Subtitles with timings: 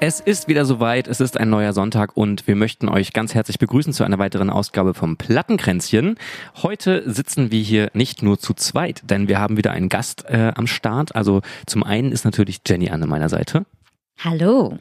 [0.00, 3.58] Es ist wieder soweit, es ist ein neuer Sonntag und wir möchten euch ganz herzlich
[3.58, 6.16] begrüßen zu einer weiteren Ausgabe vom Plattenkränzchen.
[6.62, 10.52] Heute sitzen wir hier nicht nur zu zweit, denn wir haben wieder einen Gast äh,
[10.54, 11.14] am Start.
[11.14, 13.66] Also zum einen ist natürlich Jenny an meiner Seite.
[14.18, 14.78] Hallo.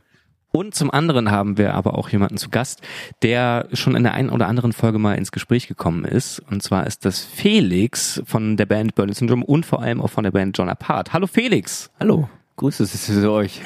[0.51, 2.81] Und zum anderen haben wir aber auch jemanden zu Gast,
[3.21, 6.39] der schon in der einen oder anderen Folge mal ins Gespräch gekommen ist.
[6.49, 10.23] Und zwar ist das Felix von der Band Berlin Syndrome und vor allem auch von
[10.23, 11.13] der Band John Apart.
[11.13, 11.89] Hallo Felix.
[11.99, 12.29] Hallo.
[12.55, 13.61] Grüße es euch.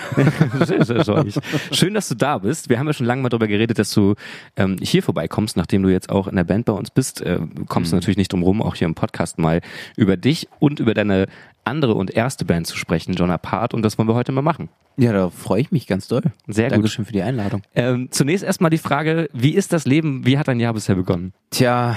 [1.72, 2.68] Schön, dass du da bist.
[2.68, 4.16] Wir haben ja schon lange mal darüber geredet, dass du
[4.58, 7.22] ähm, hier vorbeikommst, nachdem du jetzt auch in der Band bei uns bist.
[7.22, 8.00] Äh, kommst du Mhm.
[8.00, 9.62] natürlich nicht drum rum, auch hier im Podcast mal
[9.96, 11.28] über dich und über deine
[11.64, 13.74] andere und erste Band zu sprechen, John Apart.
[13.74, 14.70] Und das wollen wir heute mal machen.
[14.98, 16.24] Ja, da freue ich mich ganz doll.
[16.48, 16.74] Sehr gut.
[16.74, 17.62] Dankeschön für die Einladung.
[17.76, 21.34] Ähm, zunächst erstmal die Frage, wie ist das Leben, wie hat dein Jahr bisher begonnen?
[21.50, 21.96] Tja,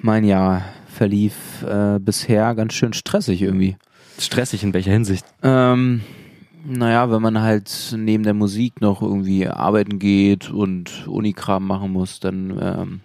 [0.00, 3.76] mein Jahr verlief äh, bisher ganz schön stressig irgendwie.
[4.18, 5.24] Stressig in welcher Hinsicht?
[5.42, 6.02] Ähm,
[6.64, 12.20] naja, wenn man halt neben der Musik noch irgendwie arbeiten geht und Unikram machen muss,
[12.20, 13.00] dann ähm,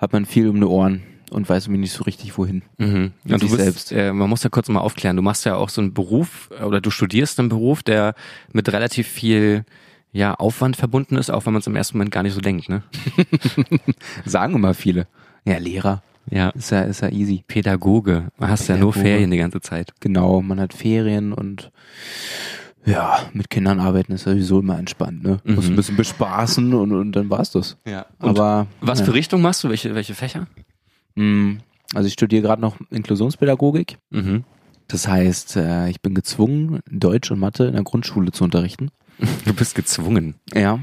[0.00, 1.02] hat man viel um die Ohren
[1.36, 2.62] und weiß irgendwie nicht so richtig wohin.
[2.78, 3.12] Mhm.
[3.28, 3.92] Und du bist, selbst.
[3.92, 6.64] Äh, man muss ja kurz mal aufklären, du machst ja auch so einen Beruf äh,
[6.64, 8.14] oder du studierst einen Beruf, der
[8.52, 9.64] mit relativ viel
[10.12, 12.68] ja, Aufwand verbunden ist, auch wenn man es im ersten Moment gar nicht so denkt,
[12.70, 12.82] ne?
[14.24, 15.06] Sagen immer viele.
[15.44, 16.02] Ja, Lehrer.
[16.30, 16.48] Ja.
[16.50, 17.44] Ist ja, ist ja easy.
[17.46, 18.28] Pädagoge.
[18.38, 19.10] Man hast ja nur Pädagoge.
[19.10, 19.92] Ferien die ganze Zeit.
[20.00, 21.70] Genau, man hat Ferien und
[22.84, 25.40] ja, mit Kindern arbeiten ist sowieso immer entspannt, ne?
[25.44, 25.72] Muss Mhm.
[25.72, 27.76] ein bisschen bespaßen und, und dann war's das.
[27.84, 28.06] Ja.
[28.20, 29.04] Und Aber was ja.
[29.04, 29.68] für Richtung machst du?
[29.68, 30.46] Welche, welche Fächer?
[31.16, 31.56] Mm,
[31.94, 33.98] Also ich studiere gerade noch Inklusionspädagogik.
[34.10, 34.44] Mhm.
[34.88, 38.90] Das heißt, äh, ich bin gezwungen, Deutsch und Mathe in der Grundschule zu unterrichten.
[39.44, 40.34] Du bist gezwungen.
[40.54, 40.80] Ja,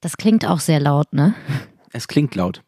[0.00, 1.34] Das klingt auch sehr laut, ne?
[1.92, 2.62] es klingt laut.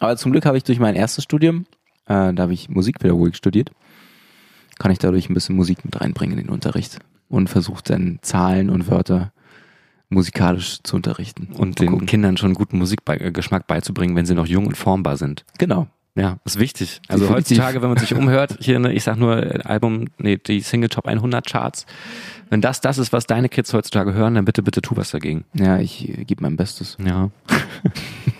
[0.00, 1.66] Aber zum Glück habe ich durch mein erstes Studium,
[2.06, 3.70] äh, da habe ich Musikpädagogik studiert,
[4.78, 6.98] kann ich dadurch ein bisschen Musik mit reinbringen in den Unterricht
[7.28, 9.32] und versuche dann Zahlen und Wörter
[10.08, 11.48] musikalisch zu unterrichten.
[11.54, 12.06] Und den gucken.
[12.06, 15.44] Kindern schon guten Musikgeschmack beizubringen, wenn sie noch jung und formbar sind.
[15.58, 15.88] Genau.
[16.14, 17.00] Ja, ist wichtig.
[17.06, 17.58] Also Definitiv.
[17.58, 20.88] heutzutage, wenn man sich umhört, hier, ne, ich sag nur äh, Album, nee, die Single
[20.88, 21.86] Top 100 Charts.
[22.50, 25.44] Wenn das das ist, was deine Kids heutzutage hören, dann bitte, bitte tu was dagegen.
[25.54, 26.96] Ja, ich äh, gebe mein Bestes.
[27.04, 27.30] Ja.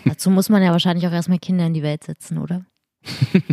[0.03, 2.65] Dazu muss man ja wahrscheinlich auch erstmal Kinder in die Welt setzen, oder?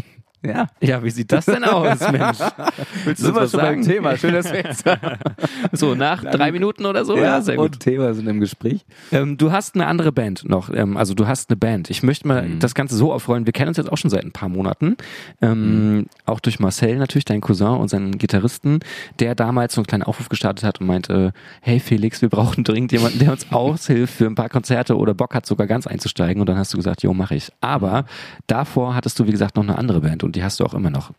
[0.49, 0.69] Ja.
[0.81, 2.39] Ja, wie sieht das denn aus, Mensch?
[3.05, 3.85] Willst du uns was sagen?
[3.85, 4.85] Schön, dass wir jetzt
[5.73, 7.17] So, nach drei Minuten oder so?
[7.17, 7.65] Ja, sehr gut.
[7.67, 8.85] Und Thema sind im Gespräch.
[9.13, 11.91] Ähm, du hast eine andere Band noch, ähm, also du hast eine Band.
[11.91, 12.59] Ich möchte mal Mhm.
[12.61, 13.47] das Ganze so aufrollen.
[13.47, 14.97] Wir kennen uns jetzt auch schon seit ein paar Monaten.
[15.43, 18.81] Ähm, Auch durch Marcel natürlich, dein Cousin und seinen Gitarristen,
[19.21, 22.93] der damals so einen kleinen Aufruf gestartet hat und meinte, hey Felix, wir brauchen dringend
[22.93, 26.41] jemanden, der uns aushilft für ein paar Konzerte oder Bock hat, sogar ganz einzusteigen.
[26.41, 27.51] Und dann hast du gesagt, jo, mach ich.
[27.61, 28.05] Aber
[28.47, 30.91] davor hattest du, wie gesagt, noch eine andere Band und die hast du auch immer
[30.91, 31.11] noch.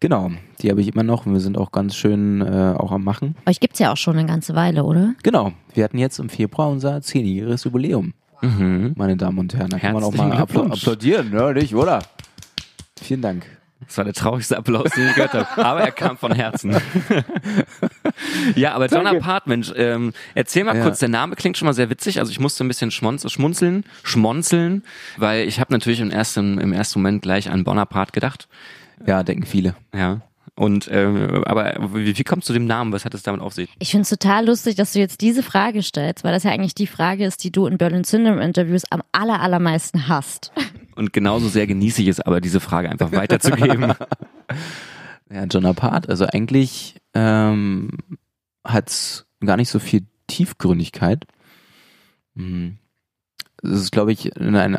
[0.00, 3.02] Genau, die habe ich immer noch und wir sind auch ganz schön äh, auch am
[3.04, 3.36] Machen.
[3.46, 5.14] Euch gibt's ja auch schon eine ganze Weile, oder?
[5.22, 8.92] Genau, wir hatten jetzt im Februar unser zehnjähriges Jubiläum, Mhm.
[8.96, 9.70] meine Damen und Herren.
[9.70, 10.82] Da kann man auch mal Glückwunsch.
[10.82, 11.54] applaudieren, ne?
[11.54, 12.00] Nicht, oder?
[13.00, 13.46] Vielen Dank.
[13.86, 15.64] Das war der traurigste Applaus, den ich gehört habe.
[15.64, 16.76] Aber er kam von Herzen.
[18.54, 20.82] ja, aber John Apart, Mensch, ähm, erzähl mal Ja.
[20.82, 22.18] kurz, der Name klingt schon mal sehr witzig.
[22.18, 24.82] Also ich musste ein bisschen schmunzeln, schmonzeln,
[25.16, 28.48] weil ich habe natürlich im ersten, im ersten Moment gleich an Bonaparte gedacht.
[29.06, 29.74] Ja, denken viele.
[29.94, 30.20] Ja.
[30.56, 32.92] Und ähm, aber wie, wie kommst du zu dem Namen?
[32.92, 33.70] Was hat es damit auf sich?
[33.80, 36.76] Ich finde es total lustig, dass du jetzt diese Frage stellst, weil das ja eigentlich
[36.76, 40.52] die Frage ist, die du in Berlin Syndrome Interviews am aller, allermeisten hast.
[40.94, 43.94] Und genauso sehr genieße ich es, aber diese Frage einfach weiterzugeben.
[45.32, 47.88] Ja, John Apart, also eigentlich ähm,
[48.62, 51.24] hat's gar nicht so viel Tiefgründigkeit.
[52.34, 52.76] Mhm.
[53.62, 54.74] Es ist, glaube ich, in, ein,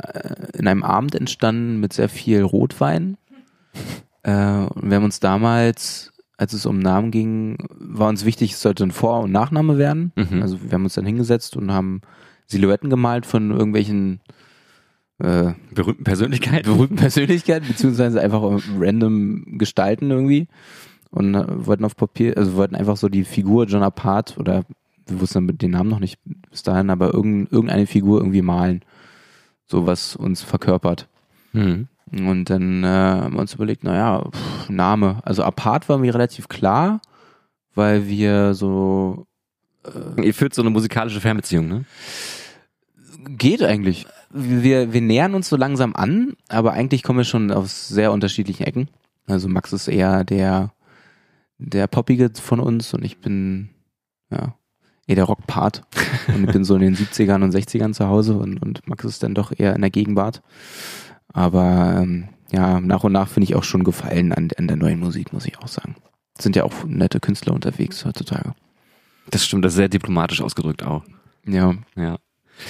[0.54, 3.18] in einem Abend entstanden mit sehr viel Rotwein.
[4.22, 8.62] Äh, und wir haben uns damals, als es um Namen ging, war uns wichtig, es
[8.62, 10.14] sollte ein Vor- und Nachname werden.
[10.16, 10.42] Mhm.
[10.42, 12.02] Also wir haben uns dann hingesetzt und haben
[12.48, 14.22] Silhouetten gemalt von irgendwelchen
[15.20, 16.64] äh, Berühmten Persönlichkeit.
[16.66, 18.42] berühmten Persönlichkeiten, beziehungsweise einfach
[18.78, 20.48] random Gestalten irgendwie.
[21.10, 24.66] Und äh, wollten auf Papier, also wollten einfach so die Figur John Apart oder
[25.08, 26.20] wir wussten den Namen noch nicht
[26.50, 28.82] bis dahin, aber irgend, irgendeine Figur irgendwie malen.
[29.66, 31.08] So was uns verkörpert.
[31.54, 31.88] Mhm.
[32.12, 35.22] Und dann äh, haben wir uns überlegt, naja, pff, Name.
[35.24, 37.02] Also Apart war mir relativ klar,
[37.74, 39.28] weil wir so
[40.20, 41.86] Ihr führt so eine musikalische Fernbeziehung, ne?
[43.30, 44.06] geht eigentlich.
[44.38, 48.66] Wir, wir nähern uns so langsam an, aber eigentlich kommen wir schon aus sehr unterschiedlichen
[48.66, 48.90] Ecken.
[49.28, 50.74] Also Max ist eher der,
[51.58, 53.70] der Poppige von uns und ich bin,
[54.30, 54.56] ja,
[55.08, 55.84] eher der Rockpart.
[56.28, 59.22] Und ich bin so in den 70ern und 60ern zu Hause und, und Max ist
[59.22, 60.42] dann doch eher in der Gegenwart.
[61.32, 65.00] Aber ähm, ja, nach und nach finde ich auch schon Gefallen an, an der neuen
[65.00, 65.96] Musik, muss ich auch sagen.
[66.40, 68.54] Sind ja auch nette Künstler unterwegs heutzutage.
[69.30, 71.04] Das stimmt, das ist sehr diplomatisch ausgedrückt auch.
[71.46, 71.76] Ja.
[71.96, 72.18] Ja.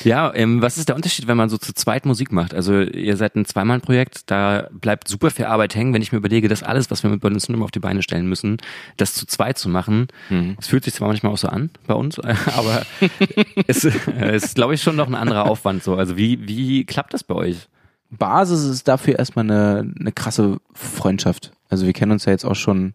[0.04, 2.54] Ja, ähm, was ist der Unterschied, wenn man so zu zweit Musik macht?
[2.54, 6.48] Also ihr seid ein Zweimann-Projekt, da bleibt super viel Arbeit hängen, wenn ich mir überlege,
[6.48, 8.58] das alles, was wir mit Berlin Cinema auf die Beine stellen müssen,
[8.98, 10.08] das zu zweit zu machen.
[10.30, 10.58] Mhm.
[10.60, 12.20] Es fühlt sich zwar manchmal auch so an bei uns,
[12.56, 12.86] aber
[13.68, 15.96] es äh, ist, glaube ich, schon noch ein anderer Aufwand so.
[15.96, 17.68] Also wie, wie klappt das bei euch?
[18.10, 21.52] Basis ist dafür erstmal eine, eine krasse Freundschaft.
[21.70, 22.94] Also wir kennen uns ja jetzt auch schon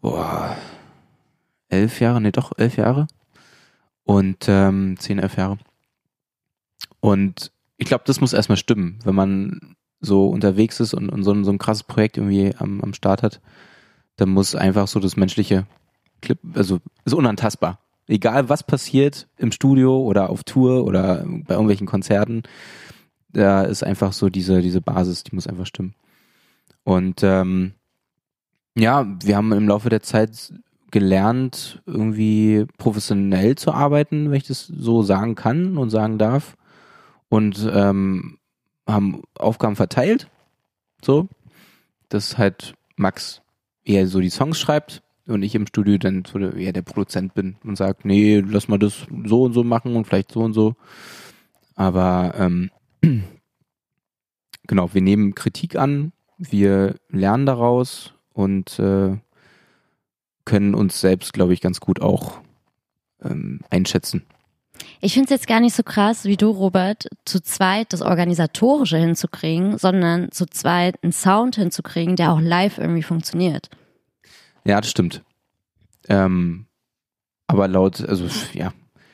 [0.00, 0.56] boah,
[1.68, 3.06] elf Jahre, nee doch, elf Jahre.
[4.04, 5.58] Und ähm, zehn, elf Jahre.
[7.00, 11.32] Und ich glaube, das muss erstmal stimmen, wenn man so unterwegs ist und, und so,
[11.32, 13.40] ein, so ein krasses Projekt irgendwie am, am Start hat,
[14.16, 15.66] dann muss einfach so das menschliche
[16.20, 17.80] Clip, also ist unantastbar.
[18.06, 22.42] Egal was passiert im Studio oder auf Tour oder bei irgendwelchen Konzerten,
[23.32, 25.94] da ist einfach so diese, diese Basis, die muss einfach stimmen.
[26.82, 27.74] Und ähm,
[28.76, 30.52] ja, wir haben im Laufe der Zeit
[30.90, 36.56] gelernt, irgendwie professionell zu arbeiten, wenn ich das so sagen kann und sagen darf.
[37.30, 38.38] Und ähm,
[38.86, 40.28] haben Aufgaben verteilt.
[41.02, 41.28] So.
[42.10, 43.40] Dass halt Max
[43.84, 46.24] eher so die Songs schreibt und ich im Studio dann
[46.56, 50.06] eher der Produzent bin und sagt, nee, lass mal das so und so machen und
[50.06, 50.74] vielleicht so und so.
[51.76, 52.70] Aber ähm,
[54.66, 59.16] genau, wir nehmen Kritik an, wir lernen daraus und äh,
[60.44, 62.40] können uns selbst, glaube ich, ganz gut auch
[63.22, 64.24] ähm, einschätzen.
[65.00, 68.98] Ich finde es jetzt gar nicht so krass wie du, Robert, zu zweit das Organisatorische
[68.98, 73.70] hinzukriegen, sondern zu zweit einen Sound hinzukriegen, der auch live irgendwie funktioniert.
[74.64, 75.22] Ja, das stimmt.
[76.08, 76.66] Ähm,
[77.46, 78.72] aber laut, also ja,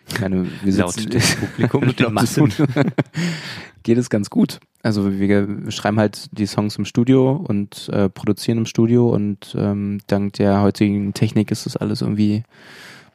[0.09, 2.49] ich meine, wir sitzen Laut dem Publikum und Massen.
[2.49, 2.95] Publikums
[3.83, 4.61] geht es ganz gut.
[4.83, 10.01] Also wir schreiben halt die Songs im Studio und äh, produzieren im Studio und ähm,
[10.07, 12.43] dank der heutigen Technik ist das alles irgendwie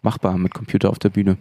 [0.02, 1.38] machbar mit Computer auf der Bühne.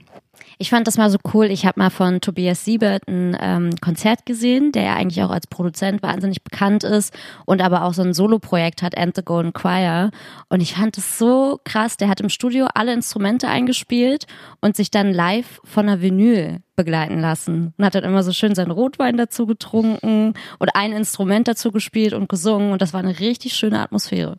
[0.62, 1.46] Ich fand das mal so cool.
[1.46, 5.46] Ich habe mal von Tobias Siebert ein ähm, Konzert gesehen, der ja eigentlich auch als
[5.46, 7.14] Produzent wahnsinnig bekannt ist
[7.46, 10.10] und aber auch so ein Soloprojekt hat, And the Golden Choir.
[10.50, 11.96] Und ich fand es so krass.
[11.96, 14.26] Der hat im Studio alle Instrumente eingespielt
[14.60, 18.54] und sich dann live von einer Vinyl begleiten lassen und hat dann immer so schön
[18.54, 23.18] seinen Rotwein dazu getrunken und ein Instrument dazu gespielt und gesungen und das war eine
[23.18, 24.36] richtig schöne Atmosphäre.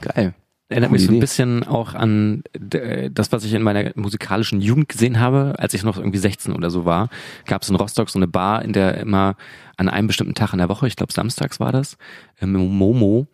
[0.00, 0.32] Geil.
[0.70, 4.88] Erinnert mich so ein bisschen auch an äh, das, was ich in meiner musikalischen Jugend
[4.88, 7.08] gesehen habe, als ich noch irgendwie 16 oder so war.
[7.44, 9.34] Gab es in Rostock so eine Bar, in der immer
[9.76, 11.96] an einem bestimmten Tag in der Woche, ich glaube samstags war das,
[12.38, 13.26] im Momo,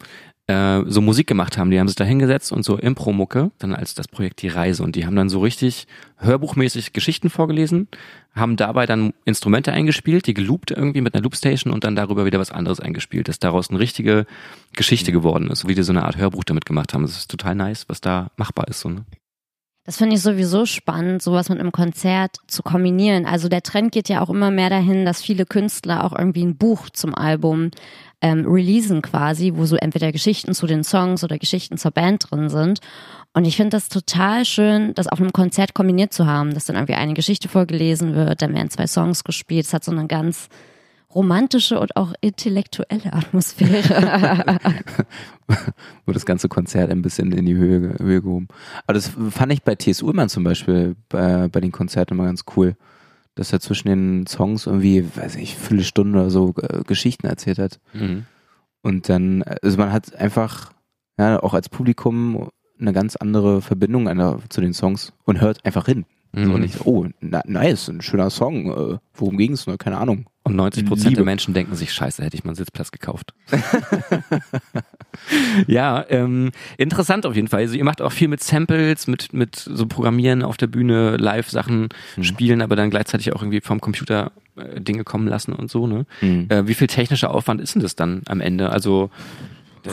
[0.46, 1.70] äh, so Musik gemacht haben.
[1.70, 4.82] Die haben sich da hingesetzt und so Impro-Mucke, dann als das Projekt Die Reise.
[4.82, 5.86] Und die haben dann so richtig
[6.18, 7.88] hörbuchmäßig Geschichten vorgelesen,
[8.34, 12.38] haben dabei dann Instrumente eingespielt, die geloopt irgendwie mit einer Loopstation und dann darüber wieder
[12.38, 14.26] was anderes eingespielt, dass daraus eine richtige
[14.74, 17.02] Geschichte geworden ist, so wie die so eine Art Hörbuch damit gemacht haben.
[17.02, 18.80] Das ist total nice, was da machbar ist.
[18.80, 19.04] So, ne?
[19.86, 23.24] Das finde ich sowieso spannend, sowas mit einem Konzert zu kombinieren.
[23.24, 26.56] Also der Trend geht ja auch immer mehr dahin, dass viele Künstler auch irgendwie ein
[26.56, 27.70] Buch zum Album
[28.20, 32.48] ähm, releasen quasi, wo so entweder Geschichten zu den Songs oder Geschichten zur Band drin
[32.48, 32.80] sind.
[33.34, 36.76] Und ich finde das total schön, das auf einem Konzert kombiniert zu haben, dass dann
[36.76, 39.66] irgendwie eine Geschichte vorgelesen wird, dann werden zwei Songs gespielt.
[39.66, 40.48] Es hat so eine ganz
[41.14, 44.58] romantische und auch intellektuelle Atmosphäre.
[45.46, 48.48] Wurde das ganze Konzert ein bisschen in die Höhe, Höhe gehoben.
[48.86, 50.02] Aber das fand ich bei T.S.
[50.02, 52.76] Ullmann zum Beispiel bei, bei den Konzerten immer ganz cool.
[53.36, 57.58] Dass er zwischen den Songs irgendwie, weiß ich, viele Stunden oder so äh, Geschichten erzählt
[57.58, 57.78] hat.
[58.82, 60.72] Und dann, also man hat einfach,
[61.18, 62.48] ja, auch als Publikum
[62.80, 66.04] eine ganz andere Verbindung einer, zu den Songs und hört einfach hin.
[66.32, 66.60] Mhm.
[66.60, 68.70] nicht, oh, na, nice, ein schöner Song.
[68.70, 69.66] Äh, worum ging's?
[69.66, 69.78] Ne?
[69.78, 70.26] Keine Ahnung.
[70.42, 73.34] Und 90 Prozent der Menschen denken sich, scheiße, hätte ich mal einen Sitzplatz gekauft.
[75.66, 77.60] ja, ähm, interessant auf jeden Fall.
[77.60, 81.88] Also ihr macht auch viel mit Samples, mit, mit so Programmieren auf der Bühne, Live-Sachen
[82.16, 82.22] Mhm.
[82.22, 86.06] spielen, aber dann gleichzeitig auch irgendwie vom Computer äh, Dinge kommen lassen und so, ne?
[86.20, 86.46] Mhm.
[86.48, 88.70] Äh, wie viel technischer Aufwand ist denn das dann am Ende?
[88.70, 89.10] Also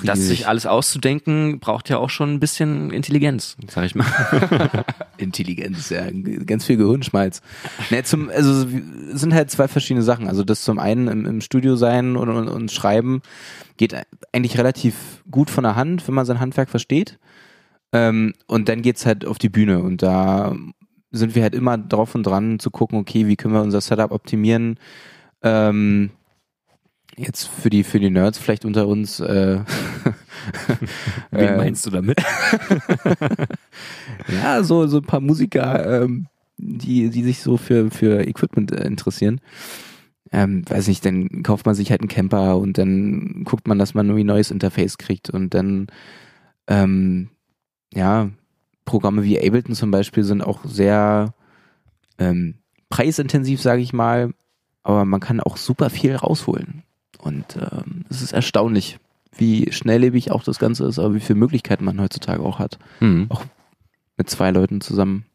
[0.01, 0.37] das Riesig.
[0.37, 4.05] sich alles auszudenken, braucht ja auch schon ein bisschen Intelligenz, sag ich mal.
[5.17, 6.05] Intelligenz, ja,
[6.45, 7.41] ganz viel Gehirnschmalz.
[7.89, 8.67] Ne, zum, also
[9.13, 10.27] es sind halt zwei verschiedene Sachen.
[10.27, 13.21] Also das zum einen im, im Studio sein und, und, und schreiben
[13.77, 13.95] geht
[14.31, 17.19] eigentlich relativ gut von der Hand, wenn man sein Handwerk versteht.
[17.91, 20.55] Ähm, und dann geht's halt auf die Bühne und da
[21.11, 24.11] sind wir halt immer drauf und dran zu gucken, okay, wie können wir unser Setup
[24.11, 24.79] optimieren.
[25.43, 26.09] Ähm,
[27.17, 29.59] jetzt für die für die Nerds vielleicht unter uns, äh,
[31.31, 32.21] Wen Äh, meinst du damit?
[34.27, 36.27] Ja, so, so ein paar Musiker, ähm,
[36.57, 39.41] die, die sich so für, für Equipment äh, interessieren.
[40.31, 43.93] Ähm, weiß nicht, dann kauft man sich halt einen Camper und dann guckt man, dass
[43.93, 45.87] man irgendwie ein neues Interface kriegt und dann,
[46.67, 47.29] ähm,
[47.93, 48.29] ja,
[48.85, 51.33] Programme wie Ableton zum Beispiel sind auch sehr
[52.17, 52.55] ähm,
[52.89, 54.33] preisintensiv, sage ich mal,
[54.83, 56.83] aber man kann auch super viel rausholen.
[57.23, 58.99] Und ähm, es ist erstaunlich,
[59.35, 63.29] wie schnelllebig auch das Ganze ist, aber wie viele Möglichkeiten man heutzutage auch hat Hm.
[64.17, 65.25] mit zwei Leuten zusammen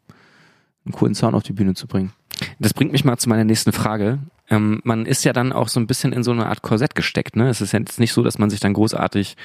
[0.84, 2.12] einen coolen Sound auf die Bühne zu bringen.
[2.58, 4.18] Das bringt mich mal zu meiner nächsten Frage.
[4.48, 7.36] Ähm, man ist ja dann auch so ein bisschen in so eine Art Korsett gesteckt.
[7.36, 7.48] Ne?
[7.48, 9.36] Es ist ja jetzt nicht so, dass man sich dann großartig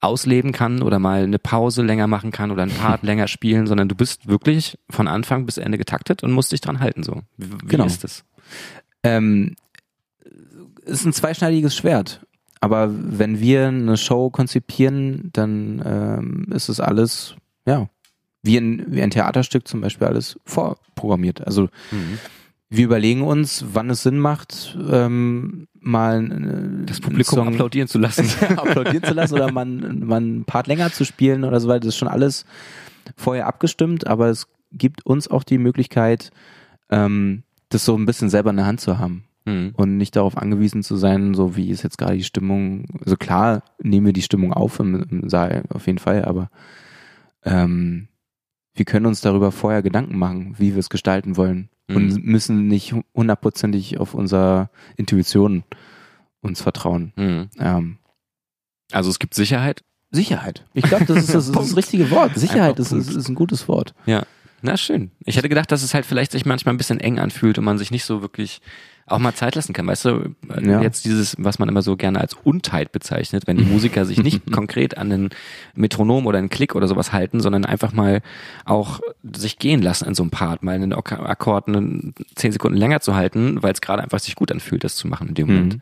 [0.00, 3.88] ausleben kann oder mal eine Pause länger machen kann oder einen Part länger spielen, sondern
[3.88, 7.02] du bist wirklich von Anfang bis Ende getaktet und musst dich dran halten.
[7.02, 7.84] So, wie, wie Genau.
[7.84, 8.24] ist das?
[9.02, 9.54] Ähm,
[10.84, 12.26] ist ein zweischneidiges Schwert.
[12.60, 17.34] Aber wenn wir eine Show konzipieren, dann ähm, ist es alles,
[17.66, 17.88] ja,
[18.42, 21.46] wie ein, wie ein Theaterstück zum Beispiel alles vorprogrammiert.
[21.46, 21.68] Also
[22.68, 27.98] wir überlegen uns, wann es Sinn macht, ähm, mal äh, Das Publikum Song applaudieren zu
[27.98, 28.28] lassen.
[28.56, 31.80] applaudieren zu lassen oder man, man einen Part länger zu spielen oder so weiter.
[31.80, 32.44] Das ist schon alles
[33.16, 36.30] vorher abgestimmt, aber es gibt uns auch die Möglichkeit,
[36.90, 39.72] ähm, das so ein bisschen selber in der Hand zu haben Mhm.
[39.76, 42.86] und nicht darauf angewiesen zu sein, so wie ist jetzt gerade die Stimmung.
[43.04, 46.50] Also klar nehmen wir die Stimmung auf im, im Saal, auf jeden Fall, aber
[47.44, 48.08] ähm,
[48.74, 52.22] wir können uns darüber vorher Gedanken machen, wie wir es gestalten wollen und Mhm.
[52.22, 55.64] müssen nicht hundertprozentig auf unsere Intuition
[56.40, 57.12] uns vertrauen.
[57.16, 57.48] Mhm.
[57.58, 57.98] Ähm,
[58.92, 59.82] Also es gibt Sicherheit.
[60.12, 60.66] Sicherheit.
[60.74, 62.36] Ich glaube, das ist das, ist das richtige Wort.
[62.36, 63.94] Sicherheit ist, ist, ist ein gutes Wort.
[64.06, 64.24] Ja.
[64.62, 65.10] Na schön.
[65.24, 67.78] Ich hätte gedacht, dass es halt vielleicht sich manchmal ein bisschen eng anfühlt und man
[67.78, 68.60] sich nicht so wirklich
[69.10, 69.86] auch mal Zeit lassen kann.
[69.86, 70.82] Weißt du, äh, Ja.
[70.82, 74.40] jetzt dieses, was man immer so gerne als Untheit bezeichnet, wenn die Musiker sich nicht
[74.52, 75.30] konkret an einen
[75.74, 78.22] Metronom oder einen Klick oder sowas halten, sondern einfach mal
[78.64, 79.00] auch
[79.32, 83.14] sich gehen lassen in so einem Part, mal einen Akkord einen zehn Sekunden länger zu
[83.14, 85.78] halten, weil es gerade einfach sich gut anfühlt, das zu machen in dem Moment.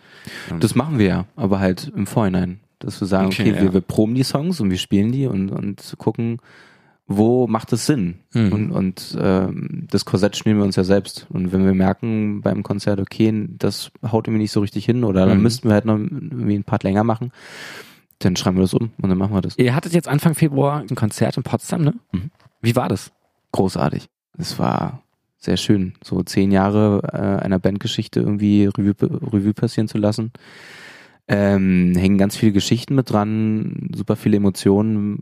[0.60, 2.60] Das machen wir ja, aber halt im Vorhinein.
[2.80, 3.62] Dass wir sagen, Okay, okay, ja.
[3.62, 6.38] wir, wir proben die Songs und wir spielen die und, und gucken,
[7.10, 8.20] wo macht es Sinn?
[8.34, 8.52] Mhm.
[8.52, 11.26] Und, und ähm, das Korsett spielen wir uns ja selbst.
[11.30, 15.24] Und wenn wir merken beim Konzert, okay, das haut irgendwie nicht so richtig hin oder
[15.26, 15.42] dann Mhm.
[15.42, 17.32] müssten wir halt noch irgendwie ein Part länger machen,
[18.18, 19.56] dann schreiben wir das um und dann machen wir das.
[19.58, 21.94] Ihr hattet jetzt Anfang Februar ein Konzert in Potsdam, ne?
[22.12, 22.30] Mhm.
[22.60, 23.10] Wie war das?
[23.52, 24.08] großartig.
[24.36, 25.02] Es war
[25.38, 28.94] sehr schön, so zehn Jahre äh, einer Bandgeschichte irgendwie Revue,
[29.32, 30.32] Revue passieren zu lassen.
[31.28, 35.18] Ähm, hängen ganz viele Geschichten mit dran, super viele Emotionen,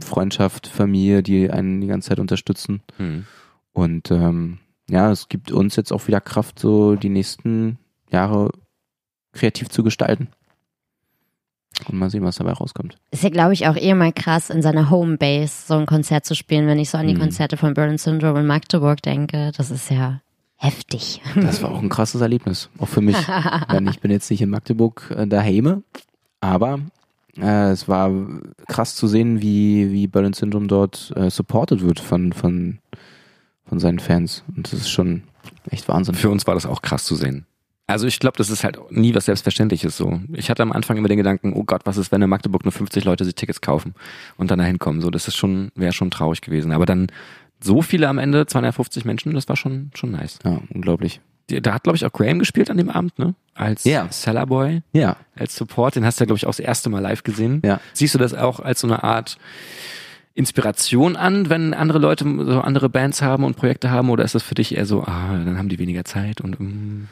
[0.00, 2.82] Freundschaft, Familie, die einen die ganze Zeit unterstützen.
[2.96, 3.24] Hm.
[3.72, 4.58] Und ähm,
[4.90, 7.78] ja, es gibt uns jetzt auch wieder Kraft, so die nächsten
[8.10, 8.50] Jahre
[9.32, 10.28] kreativ zu gestalten.
[11.86, 12.96] Und mal sehen, was dabei rauskommt.
[13.12, 16.34] Ist ja, glaube ich, auch eh mal krass, in seiner Homebase so ein Konzert zu
[16.34, 17.20] spielen, wenn ich so an die Mhm.
[17.20, 19.52] Konzerte von Berlin Syndrome in Magdeburg denke.
[19.56, 20.20] Das ist ja
[20.56, 21.22] heftig.
[21.36, 23.16] Das war auch ein krasses Erlebnis, auch für mich.
[23.72, 25.84] Denn ich bin jetzt nicht in Magdeburg äh, daheim,
[26.40, 26.80] aber
[27.36, 28.10] äh, es war
[28.66, 32.78] krass zu sehen, wie, wie Berlin Syndrome dort äh, supported wird von, von,
[33.66, 34.44] von seinen Fans.
[34.56, 35.22] Und das ist schon
[35.70, 36.14] echt Wahnsinn.
[36.14, 37.46] Für uns war das auch krass zu sehen.
[37.86, 40.20] Also ich glaube, das ist halt nie was Selbstverständliches so.
[40.34, 42.72] Ich hatte am Anfang immer den Gedanken, oh Gott, was ist, wenn in Magdeburg nur
[42.72, 43.94] 50 Leute sich Tickets kaufen
[44.36, 45.00] und dann dahin kommen.
[45.00, 46.72] So, das ist schon, wäre schon traurig gewesen.
[46.72, 47.06] Aber dann
[47.60, 50.38] so viele am Ende, 250 Menschen, das war schon, schon nice.
[50.44, 51.22] Ja, unglaublich.
[51.48, 53.34] Da hat, glaube ich, auch Graham gespielt an dem Abend, ne?
[53.54, 54.06] Als Ja.
[54.10, 55.96] Sellerboy, Ja, als Support.
[55.96, 57.62] Den hast du ja, glaube ich, auch das erste Mal live gesehen.
[57.64, 57.80] ja.
[57.94, 59.38] Siehst du das auch als so eine Art
[60.34, 64.42] Inspiration an, wenn andere Leute so andere Bands haben und Projekte haben, oder ist das
[64.42, 67.08] für dich eher so, ah, dann haben die weniger Zeit und mm,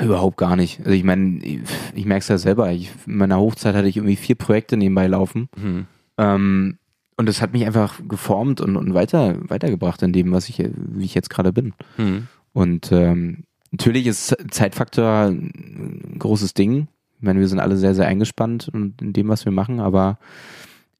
[0.00, 0.78] Überhaupt gar nicht.
[0.78, 1.60] Also ich meine, ich,
[1.94, 2.70] ich merke es ja selber.
[2.70, 5.48] Ich, in meiner Hochzeit hatte ich irgendwie vier Projekte nebenbei laufen.
[5.60, 5.86] hm.
[6.16, 6.78] Ähm,
[7.16, 11.04] und das hat mich einfach geformt und, und weiter, weitergebracht in dem, was ich, wie
[11.04, 11.74] ich jetzt gerade bin.
[11.96, 12.28] Hm.
[12.54, 16.88] Und ähm, natürlich ist Zeitfaktor ein großes Ding.
[17.16, 20.18] Ich meine, wir sind alle sehr, sehr eingespannt in, dem, was wir machen, aber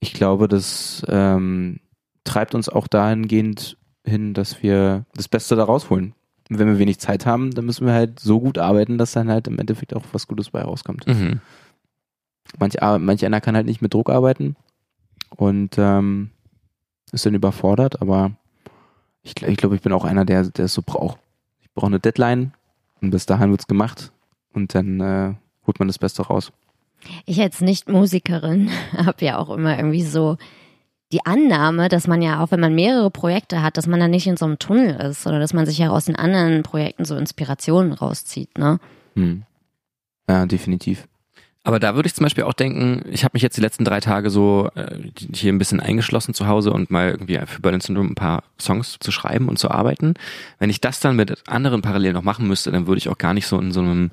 [0.01, 1.81] ich glaube, das ähm,
[2.25, 6.15] treibt uns auch dahingehend hin, dass wir das Beste da rausholen.
[6.49, 9.31] Und wenn wir wenig Zeit haben, dann müssen wir halt so gut arbeiten, dass dann
[9.31, 11.07] halt im Endeffekt auch was Gutes bei rauskommt.
[11.07, 11.41] Mhm.
[12.59, 14.57] Manch, ar- manch einer kann halt nicht mit Druck arbeiten
[15.37, 16.31] und ähm,
[17.13, 18.33] ist dann überfordert, aber
[19.23, 21.19] ich, ich glaube, ich bin auch einer, der, der es so braucht.
[21.61, 22.53] Ich brauche eine Deadline
[23.01, 24.13] und bis dahin wird's gemacht
[24.53, 25.35] und dann äh,
[25.67, 26.53] holt man das Beste raus.
[27.27, 30.37] Ich als Nicht-Musikerin habe ja auch immer irgendwie so
[31.13, 34.27] die Annahme, dass man ja auch, wenn man mehrere Projekte hat, dass man dann nicht
[34.27, 37.17] in so einem Tunnel ist oder dass man sich ja aus den anderen Projekten so
[37.17, 38.79] Inspirationen rauszieht, ne?
[39.17, 39.43] Hm.
[40.29, 41.09] Ja, definitiv.
[41.63, 44.01] Aber da würde ich zum Beispiel auch denken, ich habe mich jetzt die letzten drei
[44.01, 44.97] Tage so äh,
[45.35, 48.97] hier ein bisschen eingeschlossen zu Hause und mal irgendwie für Berlin Syndrome ein paar Songs
[48.99, 50.15] zu schreiben und zu arbeiten.
[50.59, 53.35] Wenn ich das dann mit anderen parallel noch machen müsste, dann würde ich auch gar
[53.35, 54.11] nicht so in so einem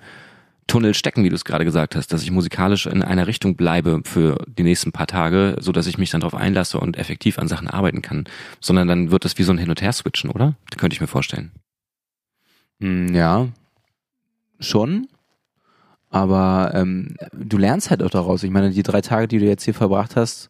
[0.67, 4.01] Tunnel stecken, wie du es gerade gesagt hast, dass ich musikalisch in einer Richtung bleibe
[4.03, 7.47] für die nächsten paar Tage, so dass ich mich dann darauf einlasse und effektiv an
[7.47, 8.25] Sachen arbeiten kann,
[8.59, 10.55] sondern dann wird es wie so ein Hin- und Her-Switchen, oder?
[10.69, 11.51] Das könnte ich mir vorstellen.
[12.81, 13.47] Hm, Ja,
[14.59, 15.07] schon.
[16.09, 18.43] Aber ähm, du lernst halt auch daraus.
[18.43, 20.49] Ich meine, die drei Tage, die du jetzt hier verbracht hast,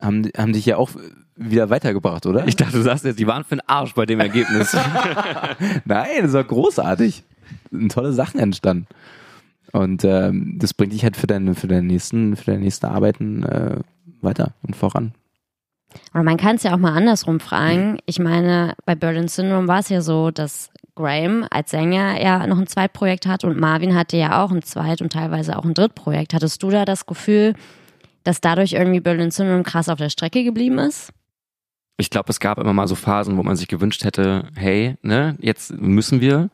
[0.00, 0.90] haben, haben dich ja auch
[1.36, 2.46] wieder weitergebracht, oder?
[2.46, 4.76] Ich dachte, du sagst jetzt, die waren für den Arsch bei dem Ergebnis.
[5.84, 7.24] Nein, das war großartig.
[7.70, 8.86] Sind tolle Sachen entstanden.
[9.72, 13.42] Und ähm, das bringt dich halt für deine, für deine nächsten, für deine nächsten Arbeiten
[13.42, 13.76] äh,
[14.20, 15.14] weiter und voran.
[16.12, 17.98] Aber man kann es ja auch mal andersrum fragen.
[18.06, 22.58] Ich meine, bei Berlin Syndrome war es ja so, dass Graham als Sänger ja noch
[22.58, 26.34] ein Zweitprojekt hat und Marvin hatte ja auch ein Zweit- und teilweise auch ein Drittprojekt.
[26.34, 27.54] Hattest du da das Gefühl,
[28.22, 31.12] dass dadurch irgendwie Berlin Syndrome krass auf der Strecke geblieben ist?
[31.96, 35.36] ich glaube, es gab immer mal so Phasen, wo man sich gewünscht hätte, hey, ne,
[35.40, 36.50] jetzt müssen wir.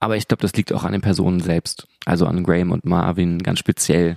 [0.00, 1.88] Aber ich glaube, das liegt auch an den Personen selbst.
[2.04, 4.16] Also an Graham und Marvin ganz speziell.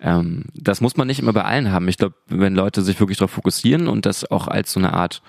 [0.00, 1.88] Ähm, das muss man nicht immer bei allen haben.
[1.88, 5.20] Ich glaube, wenn Leute sich wirklich darauf fokussieren und das auch als so eine Art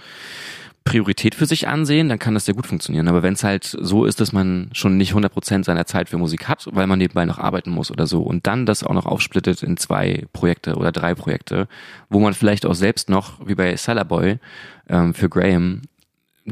[0.83, 3.07] Priorität für sich ansehen, dann kann das sehr gut funktionieren.
[3.07, 6.47] Aber wenn es halt so ist, dass man schon nicht 100% seiner Zeit für Musik
[6.47, 9.61] hat, weil man nebenbei noch arbeiten muss oder so und dann das auch noch aufsplittet
[9.61, 11.67] in zwei Projekte oder drei Projekte,
[12.09, 13.75] wo man vielleicht auch selbst noch, wie bei
[14.07, 14.39] Boy
[14.87, 15.83] ähm, für Graham,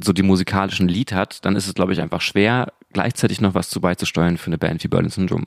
[0.04, 3.70] so die musikalischen Lied hat, dann ist es, glaube ich, einfach schwer, gleichzeitig noch was
[3.70, 5.46] zu beizusteuern für eine Band wie Berlin Syndrome.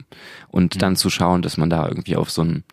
[0.49, 2.65] Und dann zu schauen, dass man da irgendwie auf so ein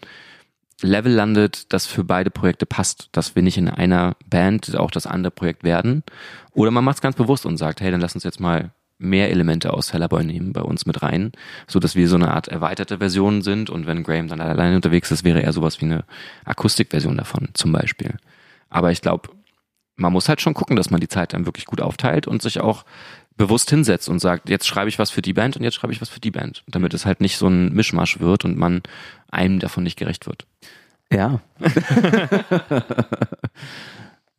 [0.82, 5.08] Level landet, das für beide Projekte passt, dass wir nicht in einer Band auch das
[5.08, 6.04] andere Projekt werden.
[6.52, 9.30] Oder man macht es ganz bewusst und sagt, hey, dann lass uns jetzt mal mehr
[9.30, 11.32] Elemente aus Hellerboy nehmen bei uns mit rein,
[11.68, 15.12] so dass wir so eine Art erweiterte Version sind und wenn Graham dann alleine unterwegs
[15.12, 16.04] ist, wäre er sowas wie eine
[16.46, 18.16] Akustikversion davon zum Beispiel.
[18.70, 19.30] Aber ich glaube,
[19.96, 22.60] man muss halt schon gucken, dass man die Zeit dann wirklich gut aufteilt und sich
[22.60, 22.86] auch
[23.38, 26.02] bewusst hinsetzt und sagt, jetzt schreibe ich was für die Band und jetzt schreibe ich
[26.02, 28.82] was für die Band, damit es halt nicht so ein Mischmasch wird und man
[29.32, 30.48] einem davon nicht gerecht wird.
[31.12, 31.40] Ja.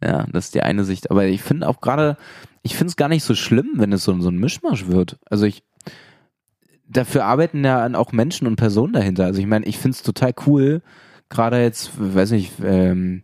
[0.03, 1.11] ja, das ist die eine Sicht.
[1.11, 2.17] Aber ich finde auch gerade,
[2.63, 5.19] ich finde es gar nicht so schlimm, wenn es so, so ein Mischmasch wird.
[5.31, 5.63] Also ich,
[6.87, 9.25] dafür arbeiten ja auch Menschen und Personen dahinter.
[9.25, 10.83] Also ich meine, ich finde es total cool,
[11.29, 13.23] gerade jetzt, weiß nicht, ähm,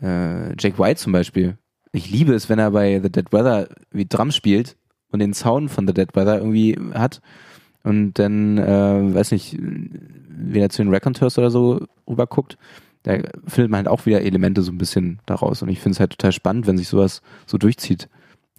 [0.00, 1.56] äh, Jake White zum Beispiel.
[1.92, 4.76] Ich liebe es, wenn er bei The Dead Weather wie Drum spielt
[5.10, 7.20] und den Sound von The Dead Weather irgendwie hat
[7.82, 12.58] und dann, äh, weiß nicht, wieder zu den Raconteurs oder so rüberguckt,
[13.04, 13.14] da
[13.46, 15.62] findet man halt auch wieder Elemente so ein bisschen daraus.
[15.62, 18.08] Und ich finde es halt total spannend, wenn sich sowas so durchzieht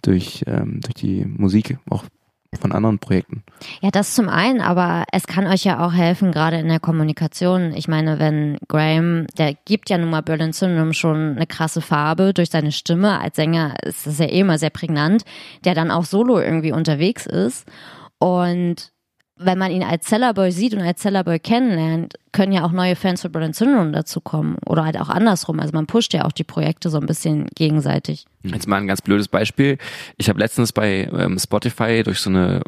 [0.02, 2.06] durch, ähm, durch die Musik, auch
[2.58, 3.44] von anderen Projekten.
[3.82, 7.74] Ja, das zum einen, aber es kann euch ja auch helfen, gerade in der Kommunikation.
[7.74, 12.34] Ich meine, wenn Graham, der gibt ja nun mal Berlin Syndrome schon eine krasse Farbe
[12.34, 13.20] durch seine Stimme.
[13.20, 15.24] Als Sänger ist das ja eh immer sehr prägnant,
[15.64, 17.68] der dann auch solo irgendwie unterwegs ist.
[18.18, 18.92] Und
[19.42, 23.22] wenn man ihn als Cellarboy sieht und als Cellarboy kennenlernt, können ja auch neue Fans
[23.22, 24.58] für Berlin Syndrome dazukommen.
[24.66, 25.62] Oder halt auch andersrum.
[25.62, 28.26] Also man pusht ja auch die Projekte so ein bisschen gegenseitig.
[28.44, 29.78] Jetzt mal ein ganz blödes Beispiel.
[30.18, 32.62] Ich habe letztens bei ähm, Spotify durch so eine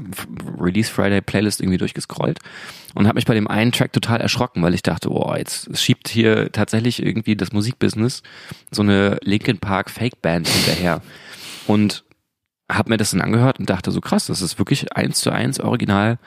[0.59, 2.39] Release Friday Playlist irgendwie durchgescrollt
[2.95, 6.07] und habe mich bei dem einen Track total erschrocken, weil ich dachte, oh, jetzt schiebt
[6.07, 8.23] hier tatsächlich irgendwie das Musikbusiness
[8.71, 11.01] so eine Linkin Park Fake Band hinterher.
[11.67, 12.05] Und
[12.71, 15.59] habe mir das dann angehört und dachte so krass, das ist wirklich eins zu eins
[15.59, 16.17] original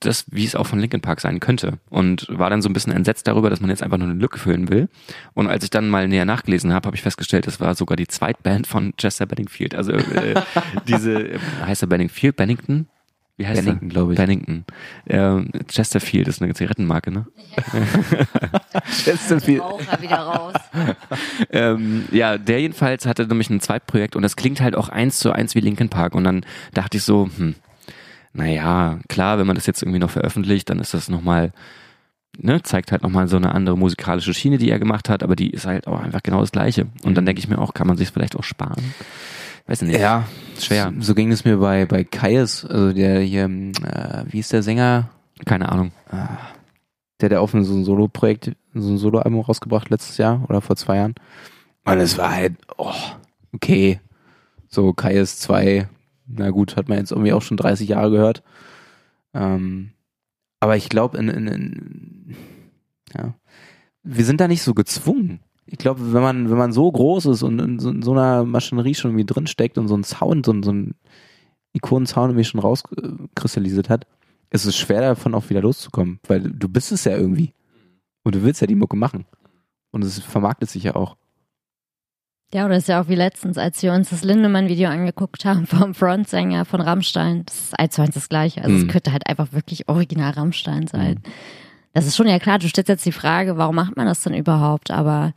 [0.00, 1.78] das, wie es auch von Linkin Park sein könnte.
[1.90, 4.38] Und war dann so ein bisschen entsetzt darüber, dass man jetzt einfach nur eine Lücke
[4.38, 4.88] füllen will.
[5.34, 8.08] Und als ich dann mal näher nachgelesen habe, habe ich festgestellt, das war sogar die
[8.08, 9.74] Zweitband von Chester Benningfield.
[9.74, 10.34] Also äh,
[10.88, 12.36] diese, äh, heißt er Benningfield?
[12.36, 12.88] Bennington?
[13.36, 14.16] Wie heißt Bennington, glaube ich.
[14.16, 14.64] Bennington.
[15.08, 17.26] Ähm, Chesterfield ist eine Zigarettenmarke, ne?
[19.04, 19.60] Chesterfield.
[19.60, 20.54] Raucher wieder raus.
[21.50, 25.32] ähm, ja, der jedenfalls hatte nämlich ein Zweitprojekt und das klingt halt auch eins zu
[25.32, 26.14] eins wie Linkin Park.
[26.14, 27.56] Und dann dachte ich so, hm,
[28.34, 31.52] naja, klar, wenn man das jetzt irgendwie noch veröffentlicht, dann ist das nochmal,
[32.36, 35.50] ne, zeigt halt nochmal so eine andere musikalische Schiene, die er gemacht hat, aber die
[35.50, 36.86] ist halt auch einfach genau das Gleiche.
[37.04, 38.92] Und dann denke ich mir auch, kann man sich vielleicht auch sparen?
[39.66, 39.98] Weiß nicht.
[39.98, 40.26] Ja,
[40.58, 40.92] schwer.
[40.96, 44.62] So, so ging es mir bei, bei Kaius, also der hier, äh, wie ist der
[44.62, 45.10] Sänger?
[45.46, 45.92] Keine Ahnung.
[46.12, 50.76] Der hat ja auch so ein Solo-Projekt, so ein Solo-Album rausgebracht letztes Jahr oder vor
[50.76, 51.14] zwei Jahren.
[51.84, 52.92] Und es war halt, oh,
[53.52, 54.00] okay.
[54.68, 55.86] So Kaius 2,
[56.26, 58.42] na gut, hat man jetzt irgendwie auch schon 30 Jahre gehört.
[59.32, 59.90] Ähm,
[60.60, 62.36] aber ich glaube, in, in, in,
[63.14, 63.34] ja,
[64.02, 65.40] wir sind da nicht so gezwungen.
[65.66, 68.44] Ich glaube, wenn man, wenn man so groß ist und in so, in so einer
[68.44, 70.94] Maschinerie schon irgendwie drinsteckt und so ein Sound, so, so ein
[71.72, 74.06] Ikonen-Sound irgendwie schon rauskristallisiert hat,
[74.50, 77.52] es ist schwer davon auch wieder loszukommen, weil du bist es ja irgendwie.
[78.22, 79.26] Und du willst ja die Mucke machen.
[79.90, 81.16] Und es vermarktet sich ja auch.
[82.54, 85.92] Ja, oder ist ja auch wie letztens, als wir uns das Lindemann-Video angeguckt haben vom
[85.92, 87.42] Frontsänger von Rammstein.
[87.46, 88.62] Das ist eins zu eins das Gleiche.
[88.62, 88.82] Also Mhm.
[88.82, 91.20] es könnte halt einfach wirklich original Rammstein sein.
[91.94, 94.34] Das ist schon ja klar, du stellst jetzt die Frage, warum macht man das denn
[94.34, 94.92] überhaupt?
[94.92, 95.32] Aber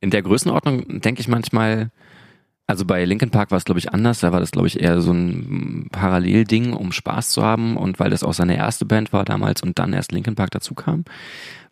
[0.00, 1.90] In der Größenordnung denke ich manchmal,
[2.66, 5.02] also bei Linkin Park war es glaube ich anders, da war das glaube ich eher
[5.02, 9.26] so ein Parallelding, um Spaß zu haben und weil das auch seine erste Band war
[9.26, 11.04] damals und dann erst Linkin Park dazu kam.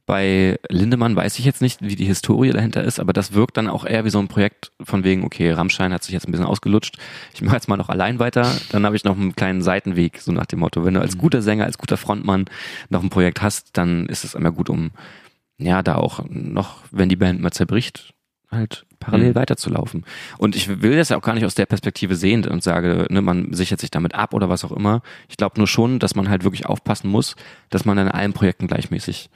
[0.06, 3.66] Bei Lindemann weiß ich jetzt nicht, wie die Historie dahinter ist, aber das wirkt dann
[3.68, 6.46] auch eher wie so ein Projekt von wegen, okay, Rammstein hat sich jetzt ein bisschen
[6.46, 6.96] ausgelutscht,
[7.34, 10.30] ich mache jetzt mal noch allein weiter, dann habe ich noch einen kleinen Seitenweg, so
[10.30, 12.44] nach dem Motto, wenn du als guter Sänger, als guter Frontmann
[12.88, 14.92] noch ein Projekt hast, dann ist es immer gut, um
[15.58, 18.12] ja, da auch noch, wenn die Band mal zerbricht,
[18.48, 19.34] halt parallel Mhm.
[19.34, 20.04] weiterzulaufen.
[20.38, 23.22] Und ich will das ja auch gar nicht aus der Perspektive sehen und sage, ne,
[23.22, 25.02] man sichert sich damit ab oder was auch immer.
[25.28, 27.34] Ich glaube nur schon, dass man halt wirklich aufpassen muss,
[27.70, 29.30] dass man in allen Projekten gleichmäßig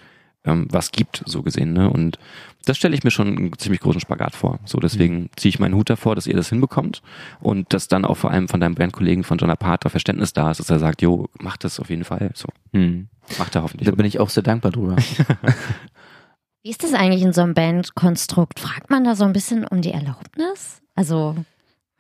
[0.45, 1.73] ähm, was gibt, so gesehen.
[1.73, 1.91] Ne?
[1.91, 2.19] Und
[2.67, 4.59] das stelle ich mir schon einen ziemlich großen Spagat vor.
[4.65, 7.03] So, deswegen ziehe ich meinen Hut davor, dass ihr das hinbekommt
[7.41, 10.61] und dass dann auch vor allem von deinem Bandkollegen von John Apart Verständnis da ist,
[10.61, 12.31] dass er sagt, jo, mach das auf jeden Fall.
[12.35, 13.09] So, Hm.
[13.39, 13.89] macht er hoffentlich.
[13.89, 14.97] Da bin ich auch sehr dankbar drüber.
[16.63, 18.61] wie ist das eigentlich in so einem Bandkonstrukt?
[18.61, 20.81] Fragt man da so ein bisschen um die Erlaubnis?
[20.95, 21.37] Also,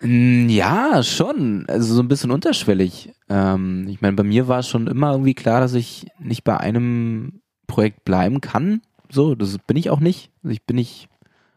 [0.02, 1.66] Mm, Ja, schon.
[1.68, 3.12] Also so ein bisschen unterschwellig.
[3.28, 6.56] Ähm, ich meine, bei mir war es schon immer irgendwie klar, dass ich nicht bei
[6.56, 8.82] einem Projekt bleiben kann.
[9.08, 10.30] So, das bin ich auch nicht.
[10.42, 11.08] Also ich bin nicht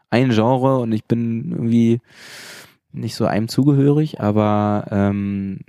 [0.09, 1.99] ein Genre und ich bin irgendwie
[2.91, 5.59] nicht so einem zugehörig, aber ähm,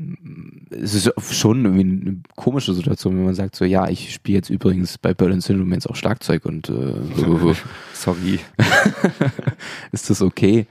[0.70, 4.50] es ist schon irgendwie eine komische Situation, wenn man sagt so, ja, ich spiele jetzt
[4.50, 6.94] übrigens bei Berlin Syndrome jetzt auch Schlagzeug und äh,
[7.94, 8.40] Sorry.
[9.92, 10.66] ist das okay.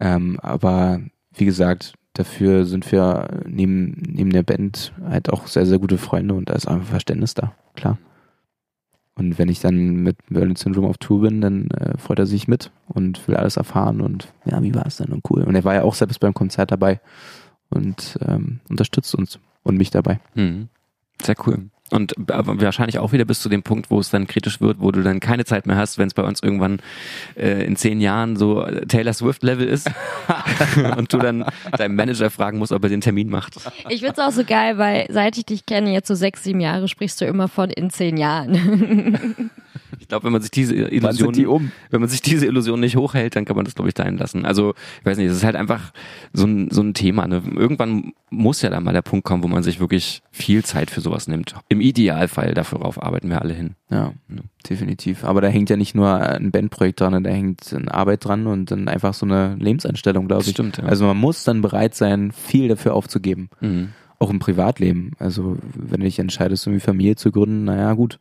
[0.00, 1.00] Ähm, aber
[1.34, 6.34] wie gesagt, dafür sind wir neben, neben der Band halt auch sehr, sehr gute Freunde
[6.34, 7.98] und da ist einfach Verständnis da, klar.
[9.14, 12.48] Und wenn ich dann mit Berlin Syndrome auf Tour bin, dann äh, freut er sich
[12.48, 15.42] mit und will alles erfahren und ja, wie war es denn und cool.
[15.42, 17.00] Und er war ja auch selbst beim Konzert dabei
[17.68, 20.18] und ähm, unterstützt uns und mich dabei.
[20.34, 20.68] Mhm.
[21.22, 21.70] Sehr cool.
[21.92, 24.90] Und aber wahrscheinlich auch wieder bis zu dem Punkt, wo es dann kritisch wird, wo
[24.90, 26.80] du dann keine Zeit mehr hast, wenn es bei uns irgendwann
[27.36, 29.90] äh, in zehn Jahren so äh, Taylor Swift Level ist
[30.96, 31.44] und du dann
[31.76, 33.56] deinem Manager fragen musst, ob er den Termin macht.
[33.90, 36.88] ich find's auch so geil, weil seit ich dich kenne, jetzt so sechs, sieben Jahre,
[36.88, 39.50] sprichst du immer von in zehn Jahren.
[40.12, 41.72] Ich glaube, wenn man sich diese Illusion, um?
[41.88, 44.44] wenn man sich diese Illusion nicht hochhält, dann kann man das glaube ich dahin lassen.
[44.44, 45.90] Also ich weiß nicht, es ist halt einfach
[46.34, 47.26] so ein so ein Thema.
[47.26, 47.42] Ne?
[47.56, 51.00] Irgendwann muss ja dann mal der Punkt kommen, wo man sich wirklich viel Zeit für
[51.00, 51.54] sowas nimmt.
[51.70, 53.76] Im Idealfall darauf arbeiten wir alle hin.
[53.88, 54.12] Ja,
[54.68, 55.24] definitiv.
[55.24, 58.70] Aber da hängt ja nicht nur ein Bandprojekt dran, da hängt eine Arbeit dran und
[58.70, 60.50] dann einfach so eine Lebenseinstellung, glaube ich.
[60.50, 60.84] stimmt, ja.
[60.84, 63.48] Also man muss dann bereit sein, viel dafür aufzugeben.
[63.62, 63.94] Mhm.
[64.18, 65.12] Auch im Privatleben.
[65.18, 68.18] Also wenn du dich entscheidest, irgendwie Familie zu gründen, naja, gut.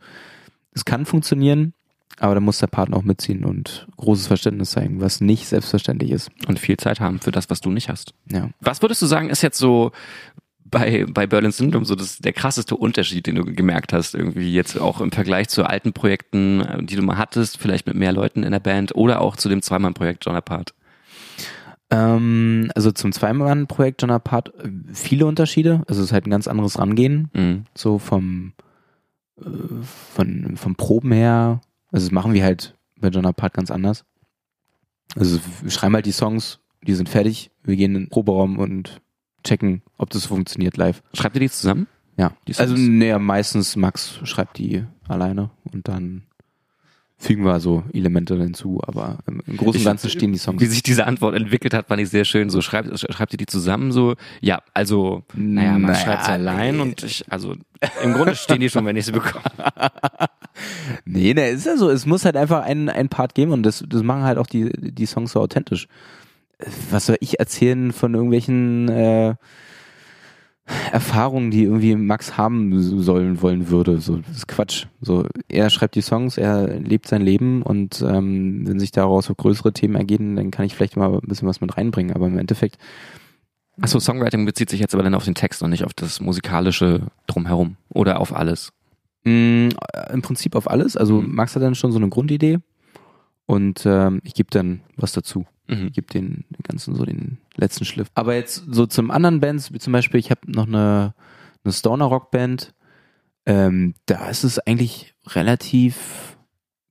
[0.73, 1.73] Es kann funktionieren,
[2.19, 6.29] aber da muss der Partner auch mitziehen und großes Verständnis zeigen, was nicht selbstverständlich ist.
[6.47, 8.13] Und viel Zeit haben für das, was du nicht hast.
[8.31, 8.49] Ja.
[8.59, 9.91] Was würdest du sagen, ist jetzt so
[10.71, 14.79] bei, bei Berlin Syndrome so das, der krasseste Unterschied, den du gemerkt hast, irgendwie jetzt
[14.79, 18.43] auch im Vergleich zu alten Projekten, äh, die du mal hattest, vielleicht mit mehr Leuten
[18.43, 20.73] in der Band oder auch zu dem Zweimann-Projekt John Apart?
[21.91, 25.83] Ähm, also zum Zweimann-Projekt John Apart äh, viele Unterschiede.
[25.87, 27.29] Also es ist halt ein ganz anderes Rangehen.
[27.33, 27.65] Mhm.
[27.75, 28.53] so vom,
[29.39, 29.43] äh,
[30.13, 31.59] von, vom Proben her.
[31.91, 34.05] Also das machen wir halt bei John Apart ganz anders.
[35.15, 39.01] Also wir schreiben halt die Songs, die sind fertig, wir gehen in den Proberaum und
[39.43, 41.03] checken, ob das funktioniert live.
[41.13, 41.87] Schreibt ihr die zusammen?
[42.17, 42.33] Ja.
[42.47, 42.55] Die?
[42.55, 46.23] Also naja, meistens Max schreibt die alleine und dann
[47.21, 50.59] fügen wir so Elemente hinzu, aber im, im Großen und Ganzen stehen die Songs.
[50.59, 52.49] Wie sich diese Antwort entwickelt hat, fand ich sehr schön.
[52.49, 54.15] So schreibt, schreibt ihr die zusammen so?
[54.41, 56.81] Ja, also, naja, man Naja, schreibt sie allein nee.
[56.81, 57.53] und ich, also,
[58.03, 59.43] im Grunde stehen die schon, wenn ich sie bekomme.
[61.05, 61.89] Nee, ne, ist ja so.
[61.89, 64.69] Es muss halt einfach einen, einen Part geben und das, das machen halt auch die,
[64.77, 65.87] die Songs so authentisch.
[66.91, 69.35] Was soll ich erzählen von irgendwelchen äh,
[70.91, 73.99] Erfahrungen, die irgendwie Max haben sollen, wollen würde?
[73.99, 74.85] So, das ist Quatsch.
[75.01, 79.35] So, er schreibt die Songs, er lebt sein Leben und ähm, wenn sich daraus so
[79.35, 82.15] größere Themen ergeben, dann kann ich vielleicht mal ein bisschen was mit reinbringen.
[82.15, 82.77] Aber im Endeffekt,
[83.79, 87.07] Achso, Songwriting bezieht sich jetzt aber dann auf den Text und nicht auf das musikalische
[87.27, 88.71] Drumherum oder auf alles.
[89.23, 89.69] mh,
[90.13, 90.97] im Prinzip auf alles.
[90.97, 91.35] Also Mhm.
[91.35, 92.59] Max hat dann schon so eine Grundidee
[93.45, 95.45] und ähm, ich gebe dann was dazu.
[95.71, 95.91] Mhm.
[95.91, 98.09] gibt den, den ganzen so den letzten Schliff.
[98.13, 101.13] Aber jetzt so zum anderen Bands, wie zum Beispiel, ich habe noch eine,
[101.63, 102.73] eine Stoner Rock Band.
[103.45, 106.37] Ähm, da ist es eigentlich relativ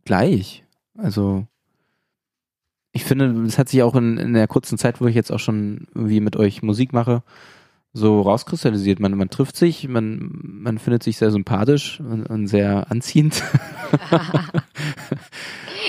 [0.04, 0.64] gleich.
[0.96, 1.46] Also
[2.92, 5.38] ich finde, es hat sich auch in, in der kurzen Zeit, wo ich jetzt auch
[5.38, 7.22] schon irgendwie mit euch Musik mache,
[7.92, 9.00] so rauskristallisiert.
[9.00, 13.42] Man, man trifft sich, man, man findet sich sehr sympathisch und, und sehr anziehend.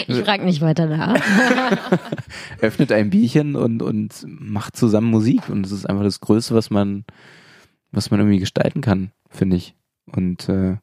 [0.07, 1.15] ich frage nicht weiter nach.
[2.61, 5.49] Öffnet ein Bierchen und, und macht zusammen Musik.
[5.49, 7.05] Und das ist einfach das Größte, was man,
[7.91, 9.75] was man irgendwie gestalten kann, finde ich.
[10.07, 10.77] Und äh,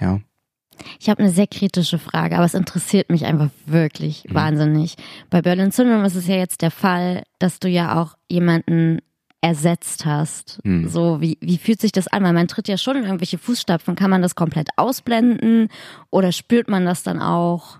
[0.00, 0.20] ja.
[0.98, 4.34] Ich habe eine sehr kritische Frage, aber es interessiert mich einfach wirklich mhm.
[4.34, 4.96] wahnsinnig.
[5.28, 9.00] Bei Berlin Syndrome ist es ja jetzt der Fall, dass du ja auch jemanden
[9.42, 10.60] ersetzt hast.
[10.64, 10.88] Mhm.
[10.88, 12.22] So, wie, wie fühlt sich das an?
[12.22, 13.96] Weil man tritt ja schon in irgendwelche Fußstapfen.
[13.96, 15.68] Kann man das komplett ausblenden
[16.10, 17.78] oder spürt man das dann auch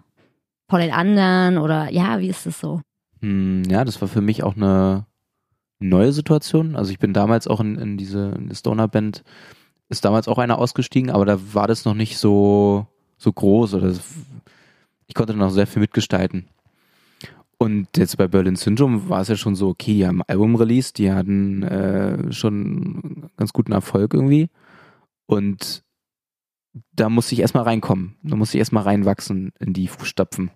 [0.68, 2.82] vor den anderen oder ja, wie ist das so?
[3.20, 5.06] Hm, ja, das war für mich auch eine
[5.78, 6.74] neue Situation.
[6.76, 9.22] Also ich bin damals auch in, in diese Stoner-Band
[9.88, 12.86] ist damals auch einer ausgestiegen, aber da war das noch nicht so,
[13.18, 13.94] so groß oder
[15.06, 16.48] ich konnte noch sehr viel mitgestalten.
[17.62, 20.98] Und jetzt bei Berlin Syndrome war es ja schon so, okay, die haben Album released,
[20.98, 24.50] die hatten äh, schon ganz guten Erfolg irgendwie.
[25.26, 25.84] Und
[26.92, 28.16] da musste ich erstmal reinkommen.
[28.24, 30.50] Da musste ich erstmal reinwachsen in die Fußstapfen,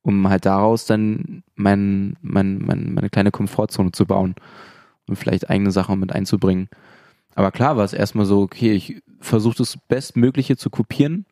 [0.00, 4.34] um halt daraus dann mein, mein, mein, meine kleine Komfortzone zu bauen
[5.06, 6.70] und vielleicht eigene Sachen mit einzubringen.
[7.34, 11.26] Aber klar war es erstmal so, okay, ich versuche das Bestmögliche zu kopieren,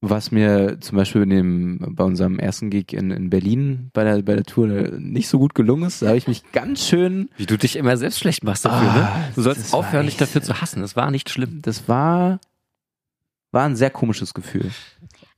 [0.00, 4.34] was mir zum Beispiel dem, bei unserem ersten Gig in, in Berlin bei der, bei
[4.36, 6.02] der Tour nicht so gut gelungen ist.
[6.02, 7.30] Da habe ich mich ganz schön.
[7.36, 9.08] Wie du dich immer selbst schlecht machst dafür, ne?
[9.08, 9.32] ah, ne?
[9.34, 10.82] Du sollst aufhören, dich dafür zu hassen.
[10.82, 11.62] Das war nicht schlimm.
[11.62, 12.38] Das war,
[13.50, 14.70] war ein sehr komisches Gefühl.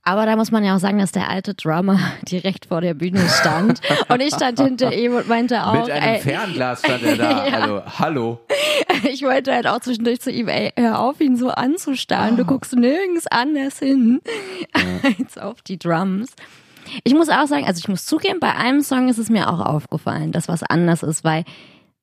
[0.03, 3.27] Aber da muss man ja auch sagen, dass der alte Drummer direkt vor der Bühne
[3.29, 3.81] stand.
[4.09, 5.73] Und ich stand hinter ihm und meinte auch.
[5.73, 7.47] Mit einem ey, Fernglas stand er da.
[7.47, 7.53] ja.
[7.59, 8.39] Also, hallo.
[9.03, 12.37] Ich wollte halt auch zwischendurch zu ihm, ey, hör auf, ihn so anzustarren.
[12.37, 14.21] Du guckst nirgends anders hin
[14.73, 16.31] als auf die Drums.
[17.03, 19.59] Ich muss auch sagen, also ich muss zugeben, bei einem Song ist es mir auch
[19.59, 21.45] aufgefallen, dass was anders ist, weil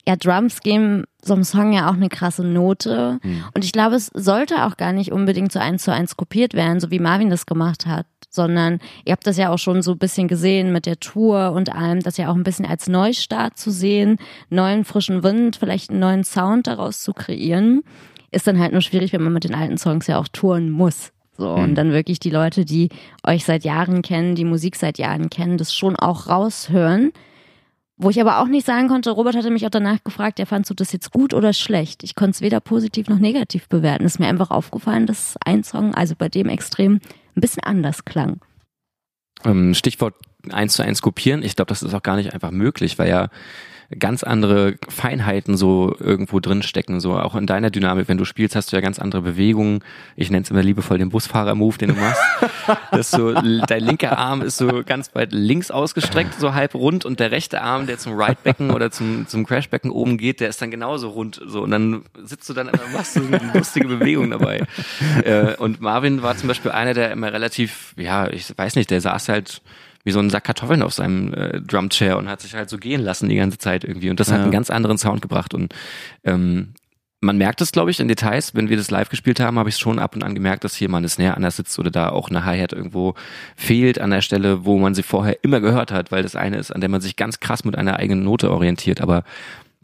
[0.07, 3.19] ja, Drums geben so einem Song ja auch eine krasse Note.
[3.23, 3.45] Mhm.
[3.55, 6.81] Und ich glaube, es sollte auch gar nicht unbedingt so eins zu eins kopiert werden,
[6.81, 9.99] so wie Marvin das gemacht hat, sondern ihr habt das ja auch schon so ein
[9.99, 13.71] bisschen gesehen mit der Tour und allem, das ja auch ein bisschen als Neustart zu
[13.71, 14.17] sehen,
[14.49, 17.83] neuen frischen Wind, vielleicht einen neuen Sound daraus zu kreieren.
[18.31, 21.13] Ist dann halt nur schwierig, wenn man mit den alten Songs ja auch touren muss.
[21.37, 21.65] So, mhm.
[21.65, 22.89] und dann wirklich die Leute, die
[23.27, 27.13] euch seit Jahren kennen, die Musik seit Jahren kennen, das schon auch raushören
[27.99, 30.71] wo ich aber auch nicht sagen konnte, Robert hatte mich auch danach gefragt, ja, fandst
[30.71, 32.05] du das jetzt gut oder schlecht?
[32.05, 34.05] Ich konnte es weder positiv noch negativ bewerten.
[34.05, 37.01] Es ist mir einfach aufgefallen, dass ein Song, also bei dem extrem,
[37.37, 38.41] ein bisschen anders klang.
[39.45, 40.15] Ähm, Stichwort
[40.51, 41.43] eins zu eins kopieren.
[41.43, 43.29] Ich glaube, das ist auch gar nicht einfach möglich, weil ja
[43.97, 47.01] ganz andere Feinheiten so irgendwo drin stecken.
[47.01, 49.81] So auch in deiner Dynamik, wenn du spielst, hast du ja ganz andere Bewegungen.
[50.15, 52.21] Ich nenne es immer liebevoll den Busfahrer-Move, den du machst.
[52.93, 57.19] das so, dein linker Arm ist so ganz weit links ausgestreckt, so halb rund, und
[57.19, 60.71] der rechte Arm, der zum Right-Becken oder zum, zum Crash-Becken oben geht, der ist dann
[60.71, 61.41] genauso rund.
[61.47, 64.67] So und dann sitzt du dann immer, machst du eine lustige Bewegung dabei.
[65.25, 69.01] Äh, und Marvin war zum Beispiel einer, der immer relativ, ja, ich weiß nicht, der
[69.01, 69.63] saß halt
[70.09, 73.03] wie so ein Sack Kartoffeln auf seinem äh, Drumchair und hat sich halt so gehen
[73.03, 74.09] lassen die ganze Zeit irgendwie.
[74.09, 74.35] Und das ja.
[74.35, 75.53] hat einen ganz anderen Sound gebracht.
[75.53, 75.75] Und
[76.25, 76.73] ähm,
[77.21, 78.55] man merkt es, glaube ich, in Details.
[78.55, 80.75] Wenn wir das live gespielt haben, habe ich es schon ab und an gemerkt, dass
[80.75, 83.15] hier mal eine Snare anders sitzt oder da auch eine Hi-Hat irgendwo
[83.55, 86.71] fehlt an der Stelle, wo man sie vorher immer gehört hat, weil das eine ist,
[86.71, 89.03] an der man sich ganz krass mit einer eigenen Note orientiert.
[89.03, 89.25] Aber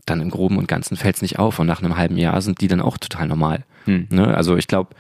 [0.07, 1.59] dann im Groben und Ganzen fällt es nicht auf.
[1.59, 3.65] Und nach einem halben Jahr sind die dann auch total normal.
[3.85, 4.07] Hm.
[4.09, 4.35] Ne?
[4.35, 4.95] Also ich glaube,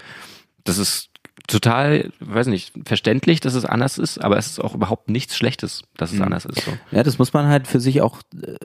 [0.64, 1.08] das ist
[1.46, 5.82] total, weiß nicht, verständlich, dass es anders ist, aber es ist auch überhaupt nichts Schlechtes,
[5.96, 6.24] dass es mhm.
[6.24, 6.64] anders ist.
[6.64, 6.72] So.
[6.90, 8.56] Ja, das muss man halt für sich auch äh,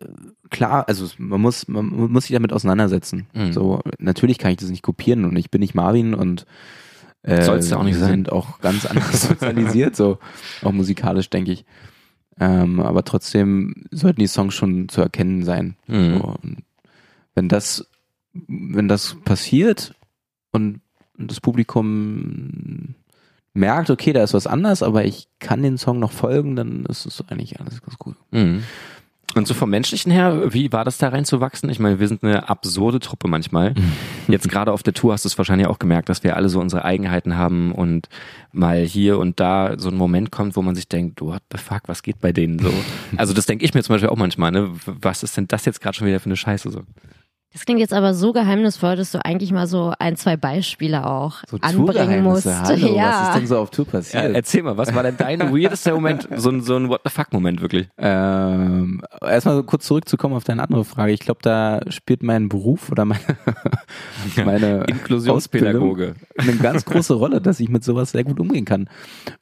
[0.49, 3.27] klar, also man muss, man muss sich damit auseinandersetzen.
[3.33, 3.53] Mhm.
[3.53, 6.45] So, natürlich kann ich das nicht kopieren und ich bin nicht Marvin und
[7.23, 8.09] äh, Soll's auch nicht sein.
[8.11, 10.19] sind auch ganz anders sozialisiert, so
[10.61, 11.65] auch musikalisch, denke ich.
[12.39, 15.75] Ähm, aber trotzdem sollten die Songs schon zu erkennen sein.
[15.87, 16.17] Mhm.
[16.17, 16.35] So,
[17.35, 17.89] wenn das,
[18.33, 19.95] wenn das passiert
[20.51, 20.79] und
[21.27, 22.95] das Publikum
[23.53, 27.05] merkt, okay, da ist was anders, aber ich kann den Song noch folgen, dann ist
[27.05, 28.15] es eigentlich alles ganz gut.
[28.31, 28.63] Mhm.
[29.35, 31.69] Und so vom Menschlichen her, wie war das da reinzuwachsen?
[31.69, 33.75] Ich meine, wir sind eine absurde Truppe manchmal.
[34.27, 36.59] Jetzt gerade auf der Tour hast du es wahrscheinlich auch gemerkt, dass wir alle so
[36.59, 38.09] unsere Eigenheiten haben und
[38.51, 41.81] mal hier und da so ein Moment kommt, wo man sich denkt, what the fuck,
[41.85, 42.73] was geht bei denen so?
[43.17, 44.71] Also das denke ich mir zum Beispiel auch manchmal, ne?
[44.85, 46.83] Was ist denn das jetzt gerade schon wieder für eine Scheiße so?
[47.51, 51.41] Das klingt jetzt aber so geheimnisvoll, dass du eigentlich mal so ein, zwei Beispiele auch
[51.49, 52.45] so anbringen musst.
[52.45, 53.21] Hallo, ja.
[53.21, 54.23] Was ist denn so auf Tour passiert?
[54.23, 57.09] Ja, erzähl mal, was war denn dein weirdester Moment, so ein, so ein What the
[57.09, 57.89] fuck Moment wirklich?
[57.97, 61.11] Ähm, erstmal so kurz zurückzukommen auf deine andere Frage.
[61.11, 63.19] Ich glaube, da spielt mein Beruf oder meine,
[64.45, 68.89] meine Inklusionspädagoge eine ganz große Rolle, dass ich mit sowas sehr gut umgehen kann.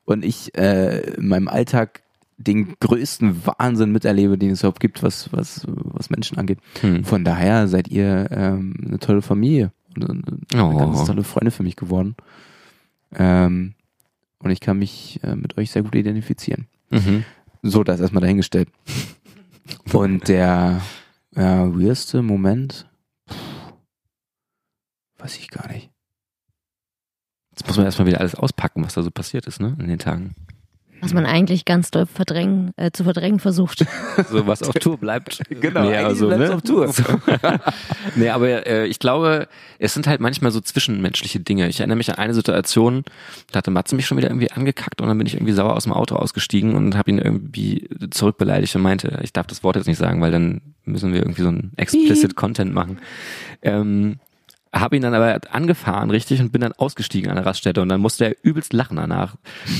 [0.06, 2.04] Und ich äh, in meinem Alltag
[2.38, 6.60] den größten Wahnsinn miterlebe, den es überhaupt gibt, was, was, was Menschen angeht.
[6.82, 7.04] Hm.
[7.04, 10.10] Von daher seid ihr ähm, eine tolle Familie und
[10.54, 10.78] eine, Oh.
[10.78, 12.16] ganz tolle Freunde für mich geworden.
[13.16, 13.74] Ähm,
[14.40, 16.68] und ich kann mich äh, mit euch sehr gut identifizieren.
[16.92, 17.24] Mhm.
[17.64, 18.70] So, das erstmal dahingestellt.
[19.92, 20.82] Und der
[21.36, 22.88] ja, weirdste Moment,
[23.26, 23.36] Puh,
[25.18, 25.90] weiß ich gar nicht.
[27.52, 30.00] Jetzt muss man erstmal wieder alles auspacken, was da so passiert ist, ne, in den
[30.00, 30.36] Tagen.
[31.02, 33.86] Was man eigentlich ganz doll verdrängen, äh, zu verdrängen versucht.
[34.30, 35.42] So, was auf Tour bleibt.
[35.50, 36.54] Genau, nee, also, ne?
[36.54, 36.88] auf Tour.
[36.92, 37.04] So.
[38.16, 39.48] nee, aber äh, ich glaube,
[39.80, 41.68] es sind halt manchmal so zwischenmenschliche Dinge.
[41.68, 43.04] Ich erinnere mich an eine Situation,
[43.52, 45.84] da hatte Matze mich schon wieder irgendwie angekackt und dann bin ich irgendwie sauer aus
[45.84, 49.88] dem Auto ausgestiegen und habe ihn irgendwie zurückbeleidigt und meinte, ich darf das Wort jetzt
[49.88, 53.00] nicht sagen, weil dann müssen wir irgendwie so ein explicit Content machen.
[53.62, 54.20] Ähm,
[54.80, 58.02] habe ihn dann aber angefahren, richtig, und bin dann ausgestiegen an der Raststätte und dann
[58.02, 59.36] musste er übelst lachen danach.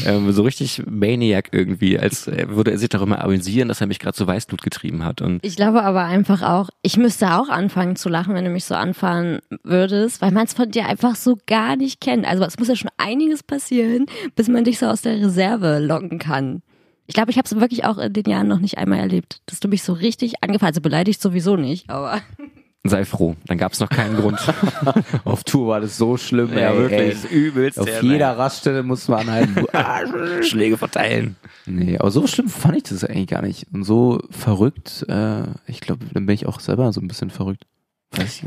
[0.06, 4.00] Ähm, so richtig Maniac irgendwie, als äh, würde er sich darüber amüsieren, dass er mich
[4.00, 5.22] gerade zu Weißblut getrieben hat.
[5.22, 8.66] Und Ich glaube aber einfach auch, ich müsste auch anfangen zu lachen, wenn du mich
[8.66, 12.26] so anfahren würdest, weil man es von dir einfach so gar nicht kennt.
[12.26, 14.06] Also es muss ja schon einiges passieren,
[14.36, 16.62] bis man dich so aus der Reserve locken kann.
[17.08, 19.62] Ich glaube, ich habe es wirklich auch in den Jahren noch nicht einmal erlebt, dass
[19.62, 22.22] du mich so richtig angefahren Also beleidigt sowieso nicht, aber
[22.90, 24.40] sei froh, dann gab es noch keinen Grund.
[25.24, 27.16] Auf Tour war das so schlimm, ey, ey.
[27.30, 27.80] übelst.
[27.80, 29.30] Auf jeder Raststelle musste man
[29.74, 30.10] Arsch.
[30.50, 31.36] Schläge verteilen.
[31.66, 33.68] nee, aber so schlimm fand ich das eigentlich gar nicht.
[33.74, 37.66] Und so verrückt, äh, ich glaube, dann bin ich auch selber so ein bisschen verrückt.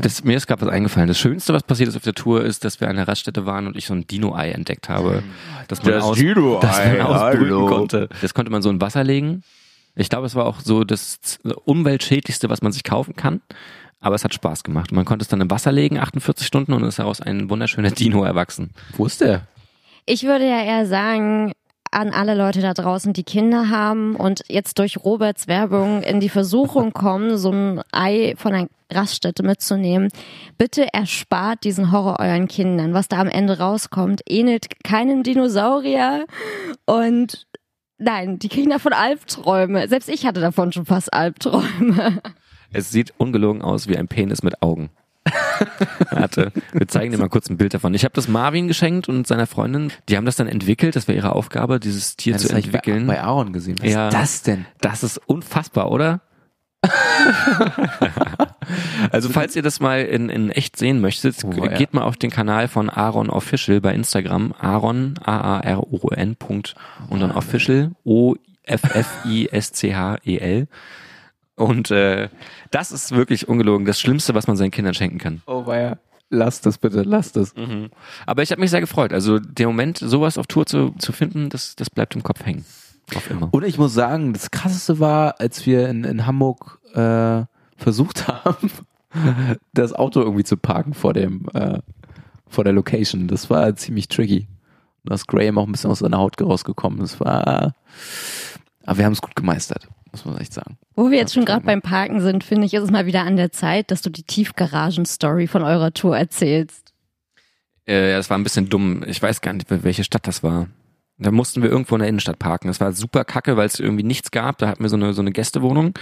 [0.01, 1.07] Das, mir ist gerade was eingefallen.
[1.07, 3.67] Das Schönste, was passiert ist auf der Tour, ist, dass wir an der Raststätte waren
[3.67, 5.23] und ich so ein Dino-Ei entdeckt habe,
[5.67, 8.09] dass man, Das aus, Dino-Ei, dass man ausbrüten konnte.
[8.21, 9.43] Das konnte man so in Wasser legen.
[9.95, 11.19] Ich glaube, es war auch so das
[11.65, 13.41] umweltschädlichste, was man sich kaufen kann.
[14.01, 14.91] Aber es hat Spaß gemacht.
[14.91, 17.49] Und man konnte es dann im Wasser legen, 48 Stunden, und es ist daraus ein
[17.49, 18.71] wunderschöner Dino erwachsen.
[18.97, 19.47] Wo ist der?
[20.05, 21.53] ich würde ja eher sagen,
[21.91, 26.29] an alle Leute da draußen, die Kinder haben und jetzt durch Roberts Werbung in die
[26.29, 30.09] Versuchung kommen, so ein Ei von einer Raststätte mitzunehmen.
[30.57, 32.93] Bitte erspart diesen Horror euren Kindern.
[32.93, 36.25] Was da am Ende rauskommt, ähnelt keinem Dinosaurier
[36.85, 37.45] und
[37.97, 39.87] nein, die kriegen davon Albträume.
[39.87, 42.21] Selbst ich hatte davon schon fast Albträume.
[42.73, 44.89] Es sieht ungelogen aus wie ein Penis mit Augen.
[46.09, 47.93] Warte, wir zeigen dir mal kurz ein Bild davon.
[47.93, 49.91] Ich habe das Marvin geschenkt und seiner Freundin.
[50.09, 50.95] Die haben das dann entwickelt.
[50.95, 53.05] Das war ihre Aufgabe, dieses Tier das zu ich bei, entwickeln.
[53.07, 53.77] bei Aaron gesehen.
[53.79, 54.07] Was Ja.
[54.07, 54.65] ist das denn?
[54.79, 56.21] Das ist unfassbar, oder?
[59.11, 61.67] also falls ihr das mal in, in echt sehen möchtet, Oh, ja.
[61.77, 64.53] geht mal auf den Kanal von Aaron Official bei Instagram.
[64.59, 66.35] Aaron, A-A-R-O-N.
[66.37, 66.73] Punkt,
[67.09, 70.67] und dann Official, O-F-F-I-S-C-H-E-L.
[71.61, 72.29] Und äh,
[72.71, 75.41] das ist wirklich ungelogen das Schlimmste, was man seinen Kindern schenken kann.
[75.45, 75.99] Oh, weia.
[76.29, 77.53] Lass das bitte, lass das.
[78.25, 79.11] Aber ich habe mich sehr gefreut.
[79.13, 82.65] Also der Moment, sowas auf Tour zu, zu finden, das, das bleibt im Kopf hängen.
[83.13, 83.49] Auf immer.
[83.51, 87.43] Und ich muss sagen, das krasseste war, als wir in, in Hamburg äh,
[87.75, 88.71] versucht haben,
[89.73, 91.79] das Auto irgendwie zu parken vor dem äh,
[92.47, 93.27] vor der Location.
[93.27, 94.47] Das war ziemlich tricky.
[95.03, 96.99] Da ist Graham auch ein bisschen aus seiner Haut rausgekommen.
[96.99, 97.73] Das war,
[98.85, 100.77] aber wir haben es gut gemeistert, muss man echt sagen.
[100.95, 103.37] Wo wir jetzt schon gerade beim Parken sind, finde ich, ist es mal wieder an
[103.37, 106.93] der Zeit, dass du die Tiefgaragen-Story von eurer Tour erzählst.
[107.85, 109.03] Äh, das war ein bisschen dumm.
[109.07, 110.67] Ich weiß gar nicht, welche Stadt das war.
[111.21, 112.67] Da mussten wir irgendwo in der Innenstadt parken.
[112.67, 114.57] Das war super kacke, weil es irgendwie nichts gab.
[114.57, 115.93] Da hatten wir so eine, so eine Gästewohnung.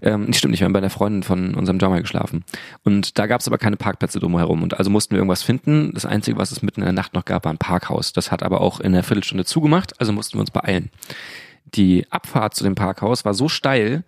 [0.00, 2.44] Ähm, nicht stimmt nicht, wir haben bei der Freundin von unserem Jammer geschlafen.
[2.82, 4.62] Und da gab es aber keine Parkplätze drumherum.
[4.62, 5.92] Und also mussten wir irgendwas finden.
[5.92, 8.14] Das Einzige, was es mitten in der Nacht noch gab, war ein Parkhaus.
[8.14, 10.90] Das hat aber auch in einer Viertelstunde zugemacht, also mussten wir uns beeilen.
[11.74, 14.04] Die Abfahrt zu dem Parkhaus war so steil,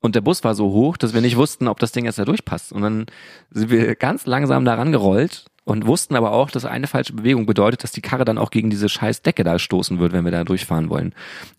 [0.00, 2.24] und der Bus war so hoch, dass wir nicht wussten, ob das Ding jetzt da
[2.24, 2.72] durchpasst.
[2.72, 3.06] Und dann
[3.50, 7.82] sind wir ganz langsam da rangerollt und wussten aber auch, dass eine falsche Bewegung bedeutet,
[7.82, 10.44] dass die Karre dann auch gegen diese scheiß Decke da stoßen wird, wenn wir da
[10.44, 11.12] durchfahren wollen.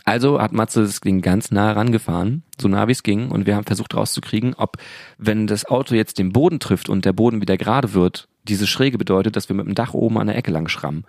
[0.06, 3.58] Also hat Matze das Ding ganz nah rangefahren, so nah wie es ging, und wir
[3.58, 4.78] haben versucht rauszukriegen, ob,
[5.18, 8.98] wenn das Auto jetzt den Boden trifft und der Boden wieder gerade wird, diese Schräge
[8.98, 11.04] bedeutet, dass wir mit dem Dach oben an der Ecke lang schrammen.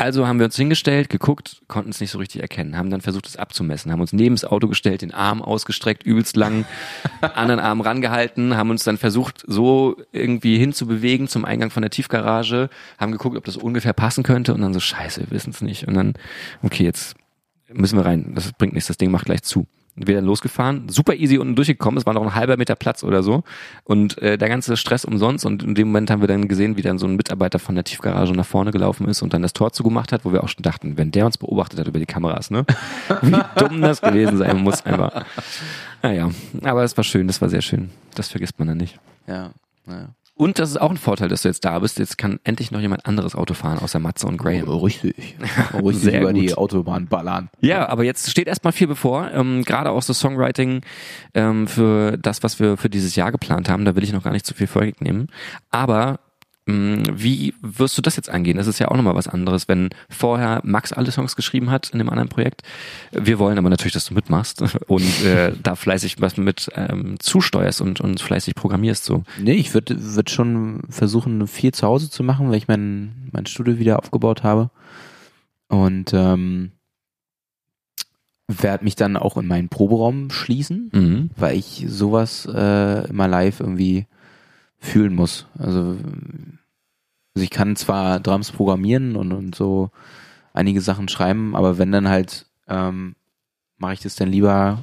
[0.00, 3.26] Also haben wir uns hingestellt, geguckt, konnten es nicht so richtig erkennen, haben dann versucht,
[3.26, 6.64] es abzumessen, haben uns neben das Auto gestellt, den Arm ausgestreckt, übelst lang,
[7.20, 12.70] anderen Arm rangehalten, haben uns dann versucht, so irgendwie hinzubewegen zum Eingang von der Tiefgarage,
[12.96, 15.86] haben geguckt, ob das ungefähr passen könnte und dann so, scheiße, wir wissen es nicht.
[15.86, 16.14] Und dann,
[16.62, 17.14] okay, jetzt
[17.70, 19.66] müssen wir rein, das bringt nichts, das Ding macht gleich zu.
[20.06, 23.22] Wir dann losgefahren, super easy unten durchgekommen, es war noch ein halber Meter Platz oder
[23.22, 23.44] so.
[23.84, 25.44] Und äh, der ganze Stress umsonst.
[25.44, 27.84] Und in dem Moment haben wir dann gesehen, wie dann so ein Mitarbeiter von der
[27.84, 30.62] Tiefgarage nach vorne gelaufen ist und dann das Tor zugemacht hat, wo wir auch schon
[30.62, 32.64] dachten, wenn der uns beobachtet hat über die Kameras, ne,
[33.22, 35.24] wie dumm das gewesen sein muss einfach.
[36.02, 36.30] Naja,
[36.62, 38.98] aber es war schön, das war sehr schön, das vergisst man dann nicht.
[39.26, 39.50] Ja,
[39.86, 40.08] naja.
[40.40, 41.98] Und das ist auch ein Vorteil, dass du jetzt da bist.
[41.98, 44.70] Jetzt kann endlich noch jemand anderes Auto fahren, außer Matze und Graham.
[44.70, 45.36] Oh, richtig.
[45.74, 46.56] Richtig Sehr über die gut.
[46.56, 47.50] Autobahn ballern.
[47.60, 49.30] Ja, aber jetzt steht erstmal viel bevor.
[49.32, 50.80] Ähm, Gerade auch so Songwriting
[51.34, 53.84] ähm, für das, was wir für dieses Jahr geplant haben.
[53.84, 55.26] Da will ich noch gar nicht zu viel vorwegnehmen.
[55.70, 56.20] Aber
[56.70, 58.56] wie wirst du das jetzt angehen?
[58.56, 61.98] Das ist ja auch nochmal was anderes, wenn vorher Max alle Songs geschrieben hat in
[61.98, 62.62] dem anderen Projekt.
[63.12, 67.80] Wir wollen aber natürlich, dass du mitmachst und äh, da fleißig was mit ähm, zusteuerst
[67.80, 69.04] und, und fleißig programmierst.
[69.04, 69.24] So.
[69.38, 73.46] Nee, ich würde würd schon versuchen, viel zu Hause zu machen, weil ich mein, mein
[73.46, 74.70] Studio wieder aufgebaut habe.
[75.68, 76.72] Und ähm,
[78.48, 81.30] werde mich dann auch in meinen Proberaum schließen, Mhm.
[81.36, 84.06] weil ich sowas äh, immer live irgendwie
[84.78, 85.46] fühlen muss.
[85.58, 85.96] Also,
[87.40, 89.90] also ich kann zwar Drums programmieren und, und so
[90.52, 93.16] einige Sachen schreiben, aber wenn dann halt, ähm,
[93.78, 94.78] mache ich das dann lieber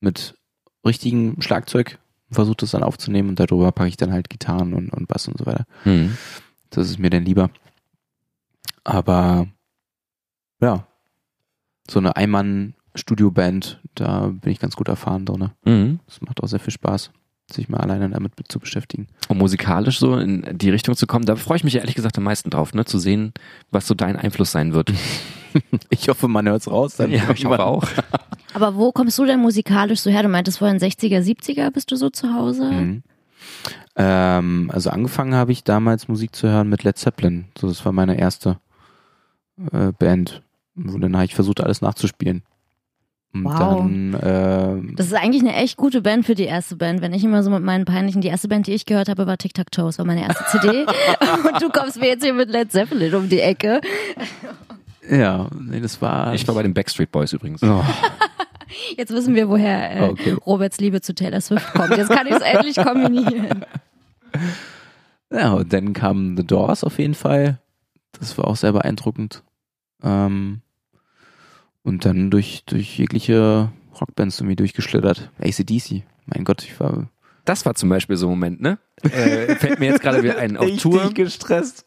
[0.00, 0.38] mit
[0.86, 1.98] richtigem Schlagzeug,
[2.30, 5.36] versuche das dann aufzunehmen und darüber packe ich dann halt Gitarren und, und Bass und
[5.36, 5.66] so weiter.
[5.84, 6.16] Mhm.
[6.70, 7.50] Das ist mir dann lieber.
[8.82, 9.46] Aber
[10.62, 10.86] ja,
[11.90, 15.50] so eine Einmann-Studioband, da bin ich ganz gut erfahren drin.
[15.66, 16.00] Mhm.
[16.06, 17.10] Das macht auch sehr viel Spaß,
[17.50, 19.06] sich mal alleine damit zu beschäftigen.
[19.28, 22.24] um musikalisch so in die Richtung zu kommen, da freue ich mich ehrlich gesagt am
[22.24, 23.32] meisten drauf, ne, zu sehen,
[23.70, 24.92] was so dein Einfluss sein wird.
[25.88, 26.96] Ich hoffe, man hört's raus.
[26.96, 27.82] Dann ja, ich hoffe auch.
[28.52, 30.22] Aber wo kommst du denn musikalisch so her?
[30.22, 32.70] Du meintest vorhin 60er, 70er bist du so zu Hause?
[32.70, 33.02] Mhm.
[33.96, 37.46] Ähm, also angefangen habe ich damals Musik zu hören mit Led Zeppelin.
[37.58, 38.58] So, das war meine erste
[39.72, 40.42] äh, Band.
[40.76, 42.42] Und dann habe ich versucht, alles nachzuspielen.
[43.44, 43.78] Und Wow.
[43.78, 47.00] dann ähm, Das ist eigentlich eine echt gute Band für die erste Band.
[47.02, 49.36] Wenn ich immer so mit meinen peinlichen, die erste Band, die ich gehört habe, war
[49.36, 50.84] Tic Tac Toe, das war meine erste CD.
[50.86, 53.80] Und du kommst mir jetzt hier mit Led Zeppelin um die Ecke.
[55.10, 56.34] ja, nee, das war.
[56.34, 57.62] Ich war bei den Backstreet Boys übrigens.
[57.62, 57.84] Oh,
[58.96, 60.32] Jetzt wissen wir, woher äh, Okay.
[60.44, 61.96] Roberts Liebe zu Taylor Swift kommt.
[61.96, 63.64] Jetzt kann ich es endlich kombinieren.
[65.32, 67.58] ja, und dann kamen The Doors auf jeden Fall.
[68.18, 69.42] Das war auch sehr beeindruckend.
[70.02, 70.60] Ähm,
[71.86, 73.70] und dann durch, durch jegliche
[74.00, 75.30] Rockbands irgendwie durchgeschlittert.
[75.38, 76.02] ACDC.
[76.26, 77.08] Mein Gott, ich war
[77.44, 78.78] Das war zum Beispiel so ein Moment, ne?
[79.02, 80.56] Äh, fällt mir jetzt gerade wieder ein.
[80.56, 81.12] Auf Tour.
[81.14, 81.84] gestresst.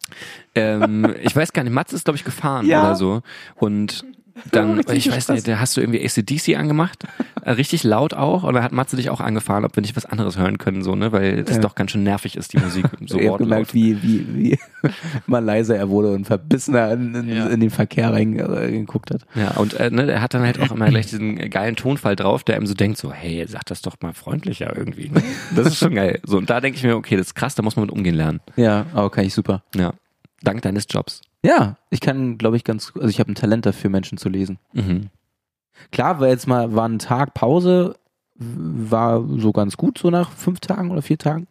[0.56, 2.82] Ähm, ich weiß gar nicht, Mats ist, glaube ich, gefahren Ja.
[2.82, 3.22] oder so.
[3.56, 4.04] Und
[4.52, 7.04] dann, ich weiß nicht, da hast du irgendwie ACDC angemacht,
[7.44, 10.38] äh, richtig laut auch, oder hat Matze dich auch angefahren, ob wir nicht was anderes
[10.38, 11.12] hören können, so, ne?
[11.12, 11.62] Weil das Ja.
[11.62, 14.60] doch ganz schön nervig ist, die Musik so ich habe gemerkt, wie, wie, wie
[15.28, 17.48] mal leiser er wurde und verbissener in, in, Ja.
[17.48, 19.22] in den Verkehr reingeguckt hat.
[19.36, 22.44] Ja, und äh, ne, er hat dann halt auch immer gleich diesen geilen Tonfall drauf,
[22.44, 25.10] der ihm so denkt, so, hey, sag das doch mal freundlicher irgendwie.
[25.10, 25.22] Ne?
[25.56, 26.20] Das ist schon geil.
[26.24, 28.16] So, und da denke ich mir, okay, das ist krass, da muss man mit umgehen
[28.16, 28.40] lernen.
[28.56, 29.64] Ja, aber kann ich super.
[29.76, 29.94] Ja.
[30.42, 31.22] Dank deines Jobs.
[31.44, 34.60] Ja, ich kann, glaube ich, ganz, also ich habe ein Talent dafür, Menschen zu lesen.
[34.74, 35.10] Mhm.
[35.92, 37.96] Klar, war jetzt mal, war ein Tag Pause,
[38.36, 41.48] war so ganz gut, so nach fünf Tagen oder vier Tagen.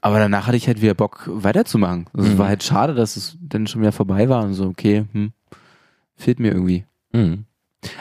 [0.00, 2.06] Aber danach hatte ich halt wieder Bock, weiterzumachen.
[2.12, 2.38] Also Es Mhm.
[2.38, 5.32] war halt schade, dass es dann schon wieder vorbei war und so, okay, hm,
[6.14, 6.84] fehlt mir irgendwie.
[7.12, 7.46] Mhm.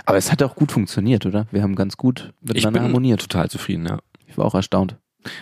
[0.06, 1.48] Aber es hat auch gut funktioniert, oder?
[1.52, 3.22] Wir haben ganz gut Ich miteinander bin harmoniert.
[3.22, 4.00] total zufrieden, ja.
[4.28, 4.98] Ich war auch erstaunt.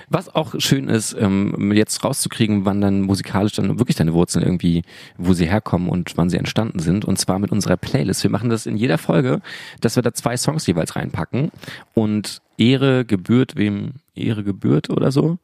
[0.10, 4.84] Was auch schön ist, ähm, jetzt rauszukriegen, wann dann musikalisch dann wirklich deine Wurzeln irgendwie,
[5.18, 7.06] wo sie herkommen und wann sie entstanden sind.
[7.06, 8.24] Und zwar mit unserer Playlist.
[8.24, 9.42] Wir machen das in jeder Folge,
[9.82, 11.52] dass wir da zwei Songs jeweils reinpacken.
[11.94, 15.38] Und Ehre gebührt wem Ehre gebührt oder so.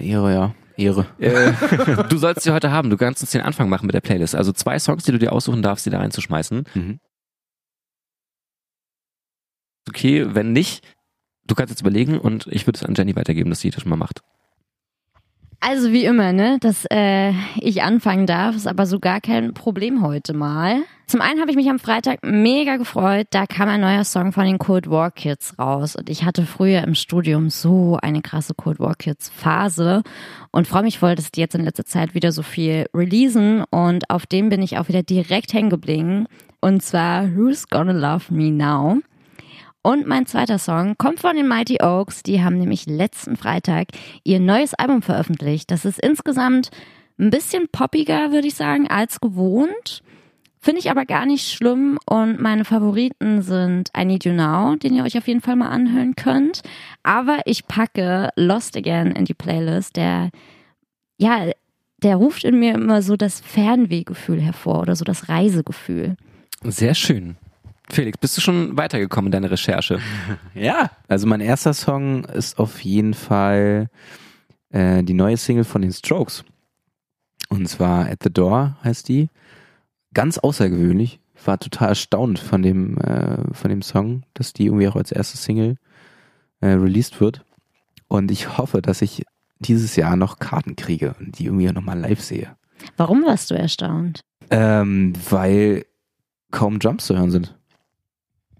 [0.00, 0.54] Ehre, ja.
[0.76, 1.06] Ehre.
[1.18, 1.52] Äh,
[2.08, 2.90] du sollst sie heute haben.
[2.90, 4.34] Du kannst uns den Anfang machen mit der Playlist.
[4.34, 6.64] Also zwei Songs, die du dir aussuchen darfst, die da reinzuschmeißen.
[6.74, 7.00] Mhm.
[9.88, 10.84] Okay, wenn nicht,
[11.48, 13.90] du kannst jetzt überlegen und ich würde es an Jenny weitergeben, dass sie das schon
[13.90, 14.22] mal macht.
[15.60, 20.02] Also wie immer, ne, dass äh, ich anfangen darf, ist aber so gar kein Problem
[20.02, 20.82] heute mal.
[21.08, 24.44] Zum einen habe ich mich am Freitag mega gefreut, da kam ein neuer Song von
[24.44, 28.78] den Cold War Kids raus und ich hatte früher im Studium so eine krasse Cold
[28.78, 30.02] War Kids Phase
[30.52, 34.10] und freue mich voll, dass die jetzt in letzter Zeit wieder so viel releasen und
[34.10, 36.26] auf dem bin ich auch wieder direkt hängen geblieben
[36.60, 38.98] und zwar Who's Gonna Love Me Now.
[39.88, 42.22] Und mein zweiter Song kommt von den Mighty Oaks.
[42.22, 43.88] Die haben nämlich letzten Freitag
[44.22, 45.70] ihr neues Album veröffentlicht.
[45.70, 46.68] Das ist insgesamt
[47.18, 50.02] ein bisschen poppiger, würde ich sagen, als gewohnt.
[50.60, 51.98] Finde ich aber gar nicht schlimm.
[52.04, 55.70] Und meine Favoriten sind I Need You Now, den ihr euch auf jeden Fall mal
[55.70, 56.60] anhören könnt.
[57.02, 59.96] Aber ich packe Lost Again in die Playlist.
[59.96, 60.28] Der,
[61.16, 61.50] ja,
[62.02, 66.18] der ruft in mir immer so das Fernwehgefühl hervor oder so das Reisegefühl.
[66.62, 67.38] Sehr schön.
[67.90, 70.00] Felix, bist du schon weitergekommen in deiner Recherche?
[70.54, 70.90] Ja.
[71.06, 73.88] Also mein erster Song ist auf jeden Fall
[74.70, 76.44] äh, die neue Single von den Strokes.
[77.48, 79.30] Und zwar At the Door heißt die.
[80.12, 81.20] Ganz außergewöhnlich.
[81.44, 85.36] War total erstaunt von dem, äh, von dem Song, dass die irgendwie auch als erste
[85.36, 85.76] Single
[86.60, 87.44] äh, released wird.
[88.08, 89.24] Und ich hoffe, dass ich
[89.60, 92.56] dieses Jahr noch Karten kriege und die irgendwie nochmal live sehe.
[92.96, 94.20] Warum warst du erstaunt?
[94.50, 95.84] Ähm, weil
[96.50, 97.57] kaum Jumps zu hören sind.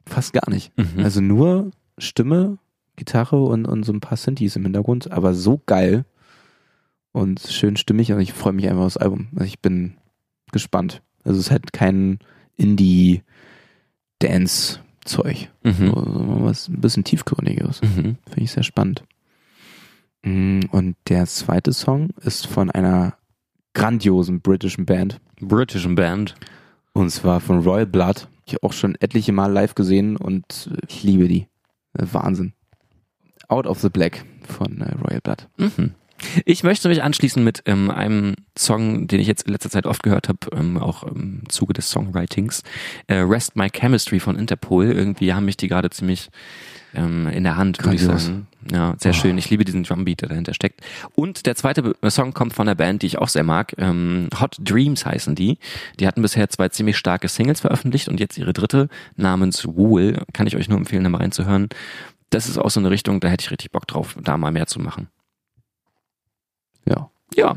[0.08, 0.72] Fast gar nicht.
[0.78, 1.04] Mhm.
[1.04, 2.58] Also nur Stimme,
[2.96, 6.04] Gitarre und, und so ein paar Synthes im Hintergrund, aber so geil
[7.12, 9.28] und schön stimmig und ich freue mich einfach aufs Album.
[9.34, 9.94] Also ich bin
[10.52, 11.02] gespannt.
[11.24, 12.18] Also es ist halt kein
[14.18, 15.48] Indie-Dance-Zeug.
[15.62, 15.72] Mhm.
[15.72, 15.92] So,
[16.44, 17.82] was ein bisschen tiefgründigeres.
[17.82, 18.16] Mhm.
[18.26, 19.04] Finde ich sehr spannend.
[20.22, 23.14] Mm, Und der zweite Song ist von einer
[23.74, 25.20] grandiosen britischen Band.
[25.40, 26.34] British Band.
[26.92, 28.28] Und zwar von Royal Blood.
[28.48, 31.48] Ich auch schon etliche Mal live gesehen und ich liebe die.
[31.92, 32.54] Wahnsinn.
[33.48, 35.48] Out of the Black von äh, Royal Blood.
[35.58, 35.94] Mhm.
[36.44, 40.02] Ich möchte mich anschließen mit ähm, einem Song, den ich jetzt in letzter Zeit oft
[40.02, 42.62] gehört habe, ähm, auch im Zuge des Songwritings.
[43.06, 44.86] Äh, Rest My Chemistry von Interpol.
[44.90, 46.30] Irgendwie haben mich die gerade ziemlich
[46.94, 48.46] ähm, in der Hand, würde ich sagen.
[48.72, 49.14] Ja, sehr Oh.
[49.14, 49.38] schön.
[49.38, 50.80] Ich liebe diesen Drumbeat, der dahinter steckt.
[51.14, 53.74] Und der zweite Be- Song kommt von einer Band, die ich auch sehr mag.
[53.78, 55.58] Ähm, Hot Dreams heißen die.
[56.00, 60.22] Die hatten bisher zwei ziemlich starke Singles veröffentlicht und jetzt ihre dritte namens Wool.
[60.32, 61.68] Kann ich euch nur empfehlen, da mal reinzuhören.
[62.30, 64.66] Das ist auch so eine Richtung, da hätte ich richtig Bock drauf, da mal mehr
[64.66, 65.08] zu machen.
[67.36, 67.56] Ja.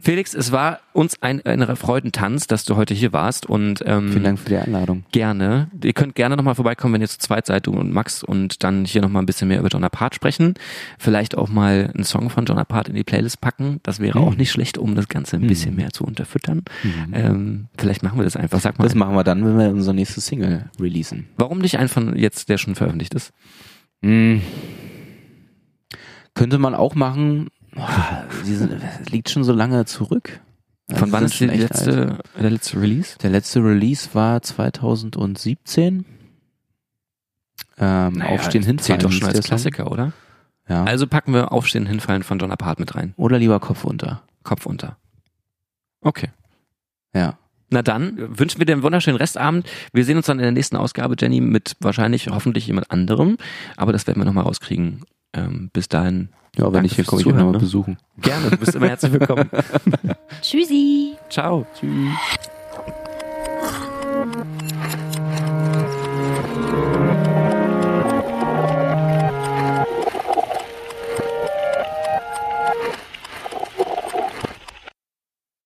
[0.00, 4.24] Felix, es war uns ein, ein Freudentanz, dass du heute hier warst und ähm, Vielen
[4.24, 5.04] Dank für die Einladung.
[5.12, 5.70] gerne.
[5.84, 8.84] Ihr könnt gerne nochmal vorbeikommen, wenn ihr zu zweit seid, du und Max, und dann
[8.86, 10.54] hier nochmal ein bisschen mehr über John Apart sprechen.
[10.98, 13.78] Vielleicht auch mal einen Song von John Apart in die Playlist packen.
[13.82, 14.24] Das wäre Mhm.
[14.24, 16.62] auch nicht schlecht, um das Ganze ein bisschen mehr zu unterfüttern.
[17.12, 18.58] Ähm, vielleicht machen wir das einfach.
[18.58, 21.28] Sag mal, Das machen wir dann, wenn wir unsere nächste Single releasen.
[21.36, 23.32] warum nicht einfach jetzt, der schon veröffentlicht ist?
[24.02, 24.40] Hm.
[26.34, 27.48] Könnte man auch machen.
[27.80, 30.40] Boah, diese, das liegt schon so lange zurück.
[30.88, 32.42] Also Von wann sind ist die letzte, alt.
[32.42, 33.18] der letzte Release?
[33.18, 36.04] Der letzte Release war 2017.
[37.78, 38.78] Ähm, Aufstehen, hinfallen.
[38.78, 39.48] Zählt doch schon als der Song.
[39.48, 40.12] Klassiker, oder?
[40.68, 40.84] Ja.
[40.84, 43.14] Also packen wir Aufstehen, Hinfallen von John Apart mit rein.
[43.16, 44.22] Oder lieber Kopf unter.
[44.42, 44.98] Kopf unter.
[46.02, 46.28] Okay.
[47.14, 47.38] Ja.
[47.70, 49.66] Na dann äh, wünschen wir dir einen wunderschönen Restabend.
[49.92, 53.36] Wir sehen uns dann in der nächsten Ausgabe, Jenny, mit wahrscheinlich hoffentlich jemand anderem.
[53.76, 55.04] Aber das werden wir nochmal rauskriegen.
[55.32, 56.30] Ähm, bis dahin.
[56.56, 57.58] Ja, wenn ich hier komme, ich dich nochmal ne?
[57.58, 57.98] besuchen.
[58.20, 59.48] Gerne, du bist immer herzlich willkommen.
[60.42, 61.16] Tschüssi.
[61.28, 61.64] Ciao.
[61.78, 62.10] Tschüss.